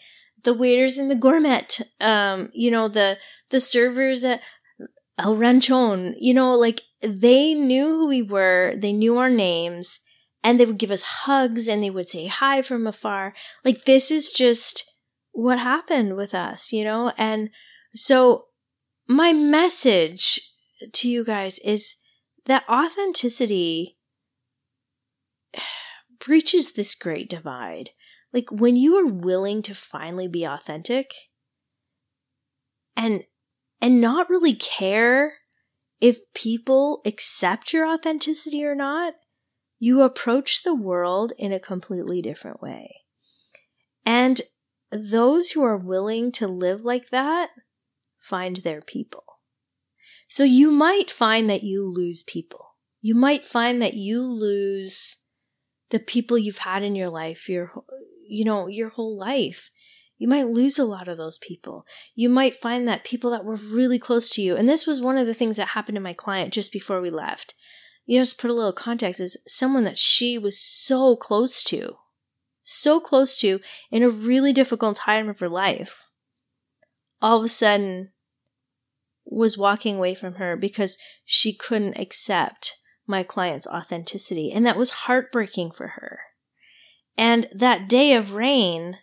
[0.47, 1.67] the waiters in the gourmet,
[2.01, 3.19] um, you know, the
[3.51, 4.41] the servers at
[5.19, 10.01] El Ranchon, you know, like they knew who we were, they knew our names,
[10.45, 13.35] and they would give us hugs and they would say hi from afar.
[13.65, 14.95] Like this is just
[15.33, 17.13] what happened with us, you know?
[17.19, 17.51] And
[17.97, 18.45] so
[19.09, 20.41] my message
[20.93, 21.97] to you guys is
[22.45, 23.99] that authenticity
[26.25, 27.91] breaches this great divide.
[28.37, 31.11] Like when you are willing to finally be authentic
[32.95, 33.25] and
[33.81, 35.39] and not really care
[36.03, 39.15] if people accept your authenticity or not,
[39.79, 43.05] you approach the world in a completely different way.
[44.05, 44.43] And
[44.93, 47.49] those who are willing to live like that
[48.19, 49.25] find their people.
[50.29, 52.75] So you might find that you lose people.
[53.01, 55.23] You might find that you lose
[55.89, 57.73] the people you've had in your life, your,
[58.29, 59.71] you know, your whole life.
[60.19, 61.85] You might lose a lot of those people.
[62.15, 65.19] You might find that people that were really close to you, and this was one
[65.19, 67.55] of the things that happened to my client just before we left.
[68.07, 71.97] You know, just put a little context is someone that she was so close to,
[72.63, 73.61] so close to
[73.91, 76.11] in a really difficult time of her life.
[77.21, 78.13] All of a sudden,
[79.27, 84.53] was walking away from her because she couldn't accept my client's authenticity.
[84.53, 86.21] And that was heartbreaking for her.
[87.19, 88.99] And that day of rain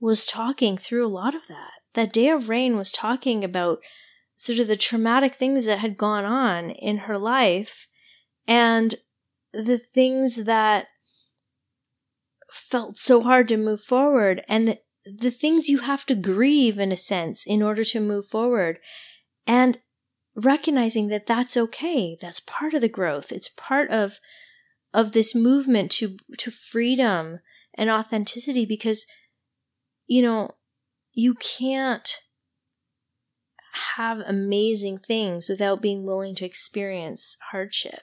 [0.00, 1.72] was talking through a lot of that.
[1.94, 3.80] That day of rain was talking about
[4.36, 7.88] sort of the traumatic things that had gone on in her life
[8.46, 8.94] and
[9.52, 10.86] the things that
[12.52, 16.92] felt so hard to move forward and the, the things you have to grieve in
[16.92, 18.78] a sense in order to move forward.
[19.46, 19.80] And
[20.36, 22.16] recognizing that that's okay.
[22.20, 23.32] That's part of the growth.
[23.32, 24.18] It's part of
[24.94, 27.40] of this movement to to freedom
[27.78, 29.06] and authenticity because
[30.06, 30.50] you know
[31.12, 32.20] you can't
[33.96, 38.02] have amazing things without being willing to experience hardship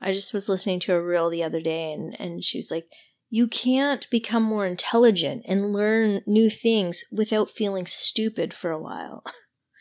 [0.00, 2.86] I just was listening to a reel the other day and, and she was like,
[3.30, 9.22] you can't become more intelligent and learn new things without feeling stupid for a while.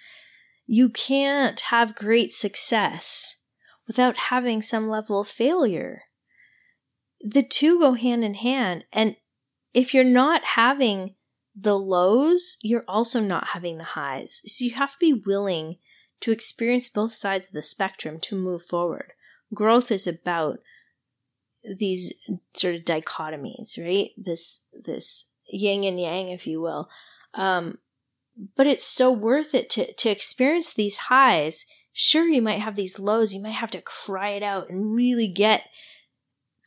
[0.67, 3.37] you can't have great success
[3.85, 6.03] without having some level of failure.
[7.21, 8.85] The two go hand in hand.
[8.93, 9.15] And
[9.73, 11.15] if you're not having
[11.55, 14.41] the lows, you're also not having the highs.
[14.45, 15.77] So you have to be willing
[16.21, 19.13] to experience both sides of the spectrum to move forward.
[19.53, 20.59] Growth is about
[21.77, 22.13] these
[22.53, 24.11] sort of dichotomies, right?
[24.17, 26.89] This this yin and yang, if you will.
[27.33, 27.79] Um,
[28.55, 31.65] but it's so worth it to to experience these highs.
[31.93, 33.33] Sure, you might have these lows.
[33.33, 35.63] You might have to cry it out and really get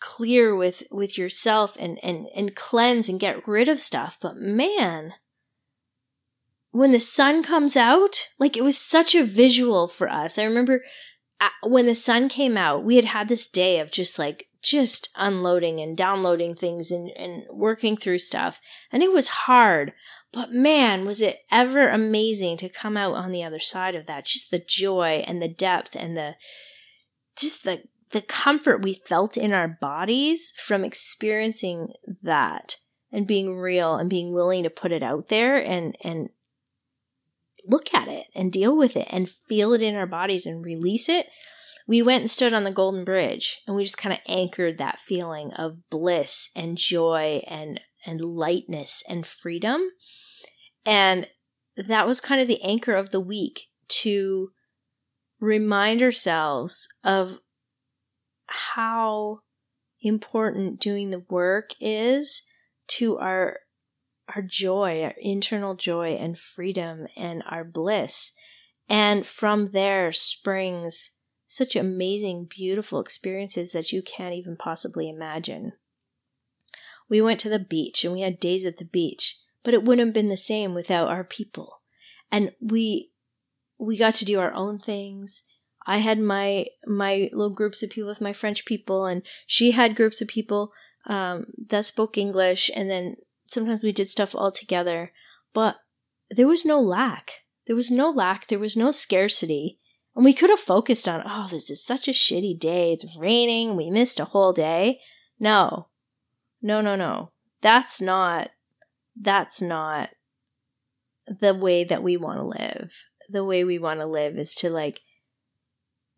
[0.01, 4.19] clear with with yourself and and and cleanse and get rid of stuff.
[4.21, 5.15] But man,
[6.73, 10.39] when the sun comes out, like it was such a visual for us.
[10.39, 10.83] I remember
[11.41, 15.11] uh, when the sun came out, we had had this day of just like just
[15.17, 18.61] unloading and downloading things and, and working through stuff.
[18.93, 19.95] And it was hard,
[20.33, 24.27] but man, was it ever amazing to come out on the other side of that.
[24.27, 26.35] Just the joy and the depth and the,
[27.39, 27.83] just the,
[28.13, 31.89] the comfort we felt in our bodies from experiencing
[32.23, 32.77] that
[33.13, 36.31] and being real and being willing to put it out there and, and
[37.67, 41.09] look at it and deal with it and feel it in our bodies and release
[41.09, 41.27] it
[41.91, 45.01] we went and stood on the Golden Bridge and we just kind of anchored that
[45.01, 49.81] feeling of bliss and joy and and lightness and freedom.
[50.87, 51.27] And
[51.77, 54.53] that was kind of the anchor of the week to
[55.41, 57.41] remind ourselves of
[58.51, 59.41] how
[60.01, 62.43] important doing the work is
[62.89, 63.61] to our
[64.35, 68.33] our joy, our internal joy and freedom and our bliss.
[68.89, 71.13] And from there springs
[71.47, 75.73] such amazing, beautiful experiences that you can't even possibly imagine.
[77.09, 80.09] We went to the beach and we had days at the beach, but it wouldn't
[80.09, 81.81] have been the same without our people.
[82.31, 83.11] And we
[83.79, 85.43] we got to do our own things.
[85.87, 89.97] I had my my little groups of people with my French people, and she had
[89.97, 90.73] groups of people
[91.07, 93.17] um, that spoke English, and then
[93.47, 95.13] sometimes we did stuff all together.
[95.53, 95.77] But
[96.31, 97.45] there was no lack.
[97.67, 98.49] There was no lack.
[98.49, 99.79] There was no scarcity.
[100.15, 102.93] And we could have focused on, oh, this is such a shitty day.
[102.93, 103.77] It's raining.
[103.77, 105.01] We missed a whole day.
[105.39, 105.89] No.
[106.61, 107.31] No, no, no.
[107.63, 108.51] That's not,
[109.19, 110.11] that's not
[111.27, 112.93] the way that we want to live.
[113.29, 115.01] The way we want to live is to like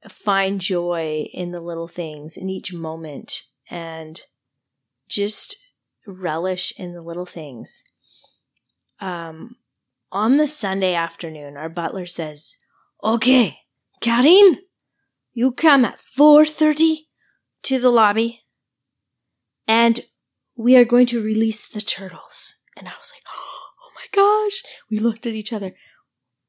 [0.09, 4.21] find joy in the little things in each moment and
[5.09, 5.57] just
[6.07, 7.85] relish in the little things.
[9.01, 9.57] Um,
[10.11, 12.59] on the Sunday afternoon, our butler says,
[13.03, 13.59] okay,
[14.01, 14.59] Karine,
[15.33, 17.07] you come at 4.30
[17.63, 18.43] to the lobby
[19.67, 20.01] and
[20.57, 22.57] we are going to release the turtles.
[22.77, 24.63] And I was like, oh my gosh.
[24.91, 25.75] We looked at each other.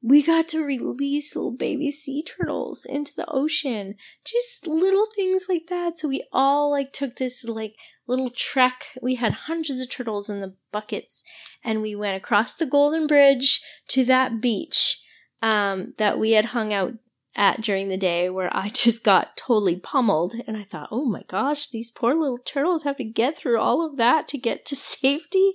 [0.06, 3.94] We got to release little baby sea turtles into the ocean.
[4.22, 5.96] Just little things like that.
[5.96, 7.74] So we all like took this like
[8.06, 8.88] little trek.
[9.00, 11.24] We had hundreds of turtles in the buckets
[11.64, 15.02] and we went across the Golden Bridge to that beach
[15.40, 16.92] um, that we had hung out
[17.36, 20.34] at during the day where I just got totally pummeled.
[20.46, 23.84] And I thought, oh my gosh, these poor little turtles have to get through all
[23.84, 25.52] of that to get to safety.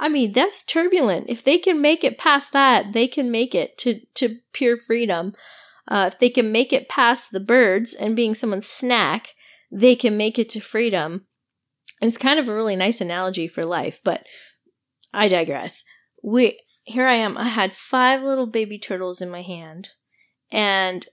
[0.00, 1.28] I mean, that's turbulent.
[1.28, 5.34] If they can make it past that, they can make it to, to pure freedom.
[5.86, 9.34] Uh, if they can make it past the birds and being someone's snack,
[9.70, 11.26] they can make it to freedom.
[12.00, 14.24] And it's kind of a really nice analogy for life, but
[15.12, 15.84] I digress.
[16.22, 17.36] We, here I am.
[17.36, 19.90] I had five little baby turtles in my hand
[20.50, 21.06] and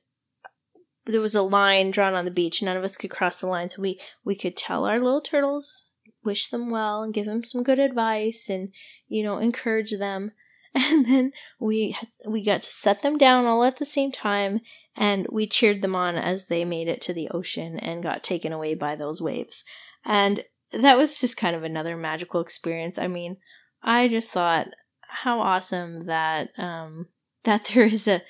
[1.05, 2.61] there was a line drawn on the beach.
[2.61, 5.85] None of us could cross the line, so we we could tell our little turtles,
[6.23, 8.69] wish them well, and give them some good advice, and
[9.07, 10.31] you know encourage them.
[10.75, 11.97] And then we
[12.27, 14.59] we got to set them down all at the same time,
[14.95, 18.53] and we cheered them on as they made it to the ocean and got taken
[18.53, 19.63] away by those waves.
[20.05, 22.99] And that was just kind of another magical experience.
[22.99, 23.37] I mean,
[23.81, 24.67] I just thought
[25.07, 27.07] how awesome that um,
[27.43, 28.21] that there is a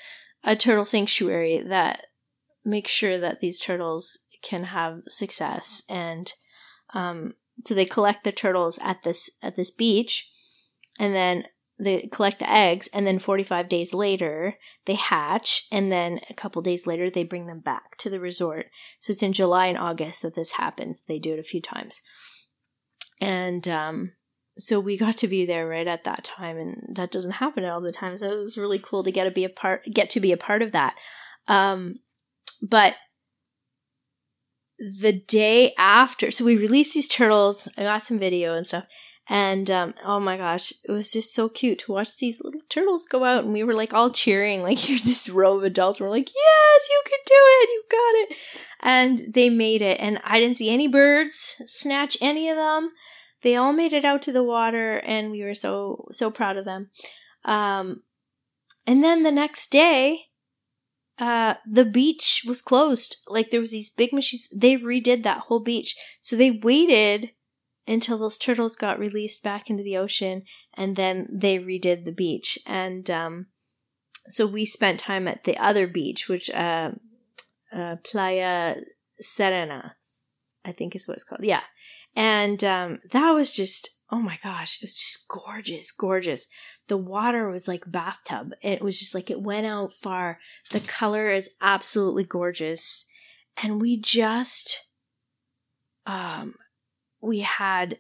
[0.44, 2.08] a turtle sanctuary that
[2.64, 6.34] makes sure that these turtles can have success and
[6.94, 7.34] um,
[7.66, 10.30] so they collect the turtles at this at this beach
[11.00, 11.46] and then
[11.80, 14.56] they collect the eggs and then 45 days later
[14.86, 18.68] they hatch and then a couple days later they bring them back to the resort.
[19.00, 21.04] So it's in july and august that this happens.
[21.08, 22.02] They do it a few times.
[23.22, 24.14] And um,
[24.58, 27.82] so we got to be there right at that time and that doesn't happen all
[27.82, 28.18] the time.
[28.18, 30.38] So it was really cool to get to be a part get to be a
[30.38, 30.96] part of that.
[31.48, 32.00] Um,
[32.62, 32.96] but
[34.80, 37.68] the day after, so we released these turtles.
[37.78, 38.88] I got some video and stuff.
[39.30, 43.06] And um, oh my gosh, it was just so cute to watch these little turtles
[43.06, 44.62] go out, and we were like all cheering.
[44.68, 47.70] Like here's this row of adults, and we're like, "Yes, you can do it!
[47.70, 48.38] You got it!"
[48.80, 52.92] And they made it, and I didn't see any birds snatch any of them.
[53.44, 56.66] They all made it out to the water, and we were so so proud of
[56.66, 56.90] them.
[57.44, 58.04] Um,
[58.86, 60.27] and then the next day,
[61.20, 63.18] uh, the beach was closed.
[63.28, 64.48] Like there was these big machines.
[64.54, 67.32] They redid that whole beach, so they waited
[67.88, 70.44] until those turtles got released back into the ocean
[70.74, 72.60] and then they redid the beach.
[72.68, 73.48] And um,
[74.28, 76.92] so we spent time at the other beach which uh,
[77.74, 78.76] uh, playa
[79.20, 79.96] serena
[80.64, 81.44] i think is what it's called.
[81.44, 81.64] Yeah.
[82.16, 86.48] And um, that was just oh my gosh it was just gorgeous gorgeous
[86.88, 88.54] the water was like bathtub.
[88.62, 90.40] It was just like it went out far.
[90.72, 93.06] The color is absolutely gorgeous.
[93.62, 94.88] And we just
[96.06, 96.56] um
[97.22, 98.00] we had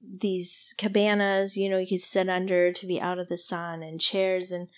[0.00, 4.00] these cabanas, you know, you could sit under to be out of the sun and
[4.00, 4.68] chairs and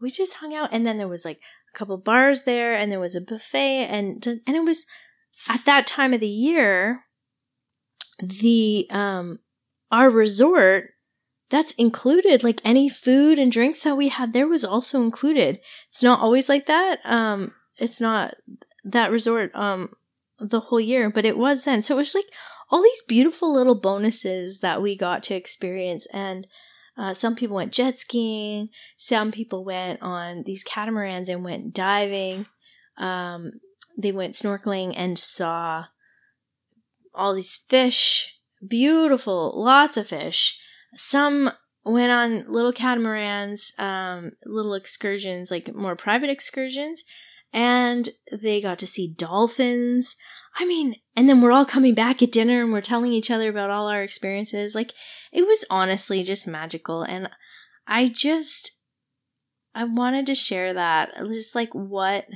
[0.00, 0.68] we just hung out.
[0.72, 1.40] And then there was like
[1.72, 4.86] a couple bars there and there was a buffet and and it was
[5.48, 7.04] at that time of the year
[8.20, 9.38] the um
[9.90, 10.93] our resort
[11.54, 16.02] that's included like any food and drinks that we had there was also included it's
[16.02, 18.34] not always like that um it's not
[18.84, 19.90] that resort um
[20.38, 22.26] the whole year but it was then so it was like
[22.70, 26.06] all these beautiful little bonuses that we got to experience.
[26.12, 26.46] And
[26.96, 32.46] uh, some people went jet skiing, some people went on these catamarans and went diving.
[32.96, 33.52] Um,
[33.96, 35.86] they went snorkeling and saw
[37.14, 38.34] all these fish,
[38.66, 40.58] beautiful, lots of fish.
[40.96, 41.50] Some
[41.84, 47.04] went on little catamarans, um, little excursions, like more private excursions,
[47.52, 50.16] and they got to see dolphins.
[50.58, 53.48] I mean, and then we're all coming back at dinner and we're telling each other
[53.48, 54.74] about all our experiences.
[54.74, 54.92] Like,
[55.32, 57.02] it was honestly just magical.
[57.02, 57.28] And
[57.86, 58.80] I just,
[59.74, 61.10] I wanted to share that.
[61.16, 62.26] Just like what,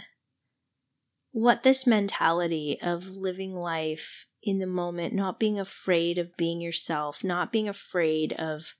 [1.32, 7.24] what this mentality of living life in the moment, not being afraid of being yourself,
[7.24, 8.74] not being afraid of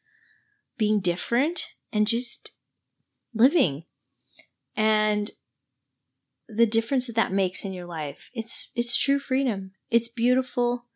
[0.77, 2.53] being different and just
[3.35, 3.85] living.
[4.77, 5.33] And
[6.49, 8.31] the difference that that makes in your life.
[8.33, 9.73] It's it's true freedom.
[9.91, 10.87] It's beautiful.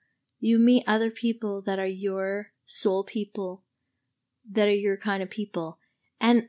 [0.40, 3.62] You meet other people that are your soul people,
[4.50, 5.78] that are your kind of people.
[6.20, 6.48] And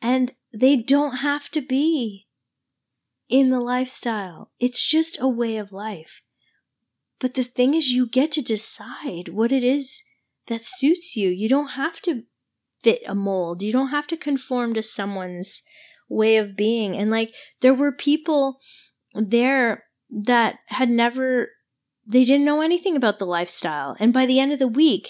[0.00, 2.28] and they don't have to be
[3.28, 4.52] in the lifestyle.
[4.60, 6.22] It's just a way of life.
[7.18, 10.04] But the thing is you get to decide what it is
[10.46, 11.28] that suits you.
[11.30, 12.24] You don't have to
[12.82, 13.62] fit a mold.
[13.62, 15.62] You don't have to conform to someone's
[16.08, 16.96] way of being.
[16.96, 18.58] And like there were people
[19.14, 21.48] there that had never,
[22.06, 23.96] they didn't know anything about the lifestyle.
[23.98, 25.08] And by the end of the week,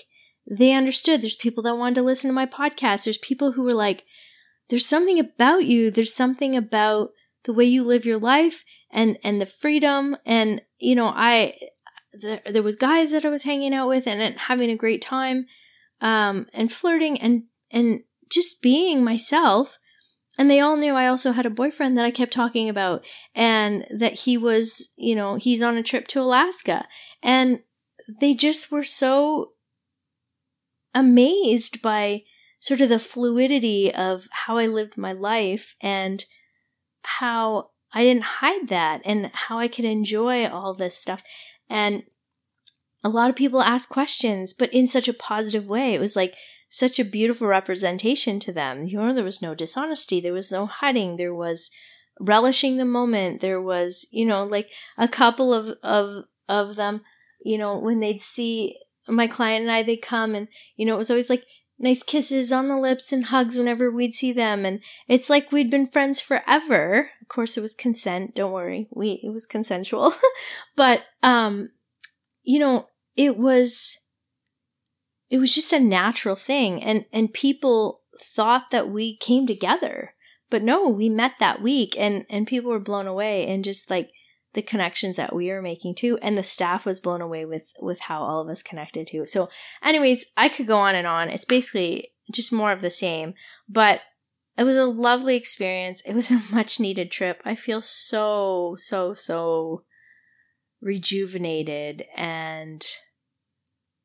[0.48, 1.22] they understood.
[1.22, 3.04] There's people that wanted to listen to my podcast.
[3.04, 4.04] There's people who were like,
[4.68, 5.90] there's something about you.
[5.90, 7.10] There's something about
[7.44, 10.16] the way you live your life and, and the freedom.
[10.24, 11.56] And, you know, I,
[12.20, 15.02] there, there was guys that I was hanging out with and, and having a great
[15.02, 15.46] time,
[16.00, 18.00] um, and flirting and, and
[18.30, 19.78] just being myself
[20.38, 23.86] and they all knew I also had a boyfriend that I kept talking about and
[23.90, 26.86] that he was, you know, he's on a trip to Alaska.
[27.22, 27.60] And
[28.20, 29.52] they just were so
[30.94, 32.24] amazed by
[32.58, 36.24] sort of the fluidity of how I lived my life and
[37.02, 41.22] how I didn't hide that and how I could enjoy all this stuff.
[41.68, 42.04] And
[43.02, 45.94] a lot of people ask questions, but in such a positive way.
[45.94, 46.34] It was like,
[46.68, 48.84] such a beautiful representation to them.
[48.84, 51.70] You know, there was no dishonesty, there was no hiding, there was
[52.18, 53.40] relishing the moment.
[53.40, 57.02] There was, you know, like a couple of of of them,
[57.44, 58.76] you know, when they'd see
[59.08, 61.44] my client and I, they'd come and, you know, it was always like
[61.78, 64.64] nice kisses on the lips and hugs whenever we'd see them.
[64.64, 67.10] And it's like we'd been friends forever.
[67.20, 68.34] Of course, it was consent.
[68.34, 68.88] Don't worry.
[68.90, 70.14] We, it was consensual.
[70.76, 71.70] but, um,
[72.42, 73.98] you know, it was,
[75.30, 80.14] it was just a natural thing and and people thought that we came together
[80.50, 84.10] but no we met that week and and people were blown away and just like
[84.56, 88.00] the connections that we were making too and the staff was blown away with with
[88.00, 89.26] how all of us connected too.
[89.26, 89.48] So
[89.82, 91.28] anyways i could go on and on.
[91.28, 93.34] It's basically just more of the same
[93.68, 94.00] but
[94.58, 96.00] it was a lovely experience.
[96.06, 97.42] It was a much needed trip.
[97.44, 99.84] I feel so so so
[100.80, 102.84] rejuvenated and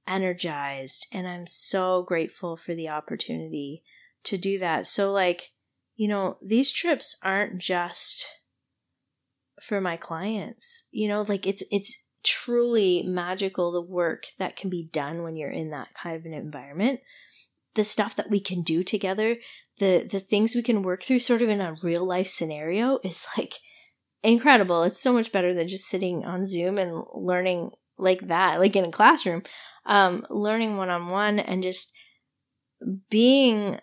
[0.08, 3.84] energized and I'm so grateful for the opportunity
[4.26, 4.86] to do that.
[4.86, 5.52] So like,
[5.95, 8.40] you know, these trips aren't just
[9.62, 10.88] for my clients.
[10.91, 15.51] You know, like it's it's truly magical the work that can be done when you're
[15.51, 16.99] in that kind of an environment.
[17.76, 19.38] The stuff that we can do together,
[19.78, 23.26] the the things we can work through sort of in a real life scenario is
[23.38, 23.55] like
[24.24, 24.84] incredible.
[24.84, 28.86] It's so much better than just sitting on Zoom and learning like that, like in
[28.86, 29.43] a classroom.
[29.84, 31.91] Um, learning one on one and just
[33.09, 33.80] being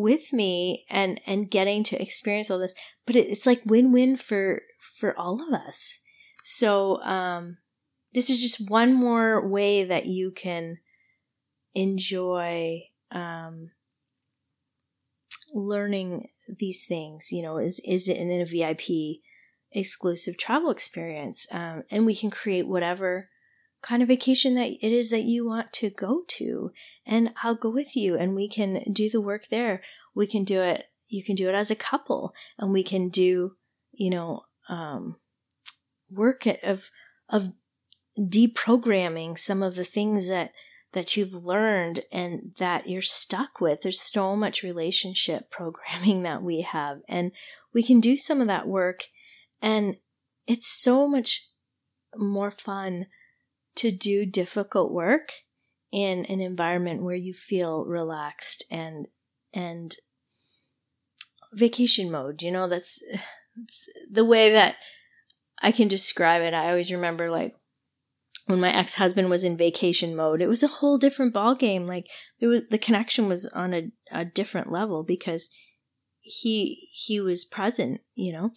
[0.00, 2.74] with me and and getting to experience all this
[3.06, 4.62] but it, it's like win-win for
[4.98, 6.00] for all of us.
[6.42, 7.58] So um
[8.14, 10.78] this is just one more way that you can
[11.74, 13.70] enjoy um
[15.54, 17.28] learning these things.
[17.30, 18.80] You know is is it in a vip
[19.72, 21.46] exclusive travel experience?
[21.52, 23.28] Um, and we can create whatever
[23.82, 26.70] kind of vacation that it is that you want to go to
[27.06, 29.82] and I'll go with you and we can do the work there.
[30.14, 33.54] We can do it you can do it as a couple and we can do,
[33.92, 35.16] you know, um,
[36.10, 36.90] work of
[37.28, 37.52] of
[38.18, 40.52] deprogramming some of the things that
[40.92, 43.80] that you've learned and that you're stuck with.
[43.82, 47.32] There's so much relationship programming that we have and
[47.72, 49.04] we can do some of that work
[49.60, 49.96] and
[50.46, 51.48] it's so much
[52.16, 53.06] more fun
[53.76, 55.32] to do difficult work
[55.92, 59.08] in an environment where you feel relaxed and
[59.52, 59.96] and
[61.52, 62.98] vacation mode you know that's,
[63.56, 64.76] that's the way that
[65.60, 66.54] i can describe it.
[66.54, 67.54] I always remember like
[68.46, 72.08] when my ex-husband was in vacation mode it was a whole different ball game like
[72.40, 75.50] it was the connection was on a, a different level because
[76.20, 78.50] he he was present you know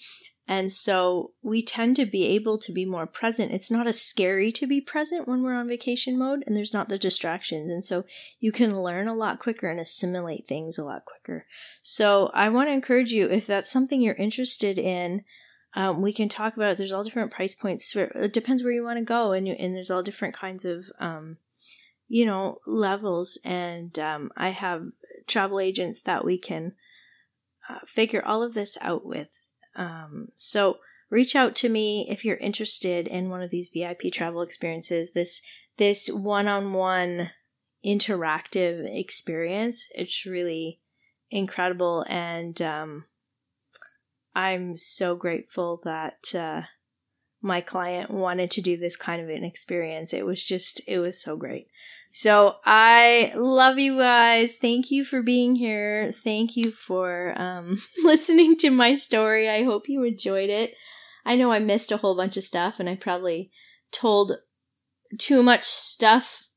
[0.48, 3.52] and so we tend to be able to be more present.
[3.52, 6.88] It's not as scary to be present when we're on vacation mode and there's not
[6.88, 7.72] the distractions.
[7.72, 8.06] And so
[8.40, 11.48] you can learn a lot quicker and assimilate things a lot quicker.
[11.82, 15.24] So I want to encourage you, if that's something you're interested in,
[15.74, 16.78] um, we can talk about it.
[16.78, 17.92] There's all different price points.
[17.92, 19.32] For, it depends where you want to go.
[19.32, 21.38] And, and there's all different kinds of, um,
[22.08, 23.40] you know, levels.
[23.44, 24.84] And um, I have
[25.26, 26.74] travel agents that we can
[27.68, 29.40] uh, figure all of this out with.
[29.76, 30.78] Um, so
[31.10, 35.12] reach out to me if you're interested in one of these VIP travel experiences.
[35.14, 35.42] This
[35.78, 37.32] this one-on-one
[37.86, 39.88] interactive experience.
[39.94, 40.80] It's really
[41.30, 43.06] incredible, and um,
[44.36, 46.64] I'm so grateful that uh,
[47.42, 50.14] my client wanted to do this kind of an experience.
[50.14, 51.68] It was just, it was so great.
[52.18, 54.56] So I love you guys.
[54.56, 56.14] Thank you for being here.
[56.14, 59.50] Thank you for um, listening to my story.
[59.50, 60.76] I hope you enjoyed it.
[61.26, 63.52] I know I missed a whole bunch of stuff and I probably
[63.92, 64.38] told
[65.20, 66.48] too much stuff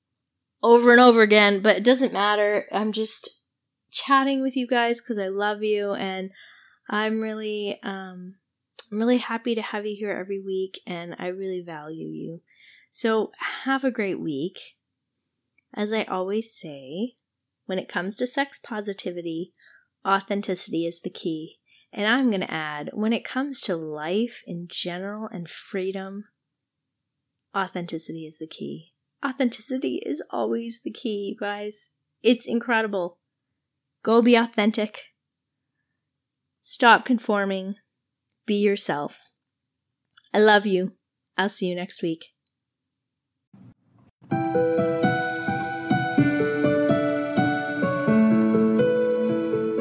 [0.62, 2.66] over and over again, but it doesn't matter.
[2.70, 3.28] I'm just
[3.90, 6.30] chatting with you guys because I love you and
[6.88, 8.36] I'm really um
[8.92, 12.42] I'm really happy to have you here every week and I really value you.
[12.90, 13.32] So
[13.64, 14.60] have a great week.
[15.74, 17.14] As I always say,
[17.66, 19.52] when it comes to sex positivity,
[20.06, 21.58] authenticity is the key.
[21.92, 26.24] And I'm going to add, when it comes to life in general and freedom,
[27.56, 28.92] authenticity is the key.
[29.24, 31.90] Authenticity is always the key, guys.
[32.22, 33.18] It's incredible.
[34.02, 35.06] Go be authentic.
[36.62, 37.76] Stop conforming.
[38.46, 39.30] Be yourself.
[40.32, 40.92] I love you.
[41.36, 42.26] I'll see you next week.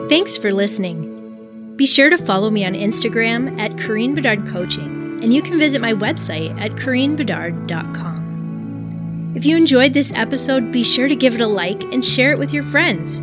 [0.09, 1.75] Thanks for listening.
[1.75, 5.81] Be sure to follow me on Instagram at Karine Bedard Coaching, and you can visit
[5.81, 9.33] my website at KarineBedard.com.
[9.35, 12.39] If you enjoyed this episode, be sure to give it a like and share it
[12.39, 13.19] with your friends.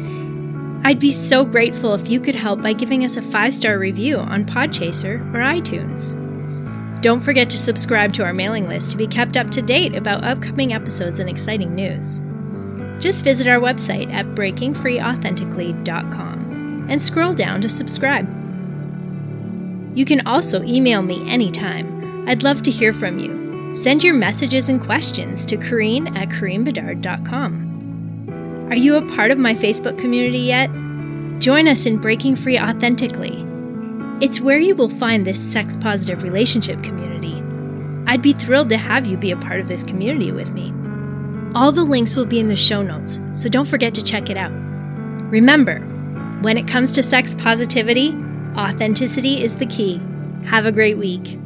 [0.85, 4.18] I'd be so grateful if you could help by giving us a five star review
[4.18, 6.20] on Podchaser or iTunes.
[7.01, 10.22] Don't forget to subscribe to our mailing list to be kept up to date about
[10.22, 12.20] upcoming episodes and exciting news.
[13.03, 16.44] Just visit our website at breakingfreeauthentically.com
[16.89, 18.26] and scroll down to subscribe.
[19.97, 22.28] You can also email me anytime.
[22.28, 23.74] I'd love to hear from you.
[23.74, 28.68] Send your messages and questions to Karine at KarineBedard.com.
[28.70, 30.70] Are you a part of my Facebook community yet?
[31.41, 33.47] Join us in Breaking Free Authentically.
[34.20, 37.43] It's where you will find this sex positive relationship community.
[38.07, 40.72] I'd be thrilled to have you be a part of this community with me.
[41.55, 44.37] All the links will be in the show notes, so don't forget to check it
[44.37, 44.53] out.
[45.30, 45.80] Remember,
[46.45, 48.11] when it comes to sex positivity,
[48.55, 49.99] authenticity is the key.
[50.45, 51.39] Have a great week.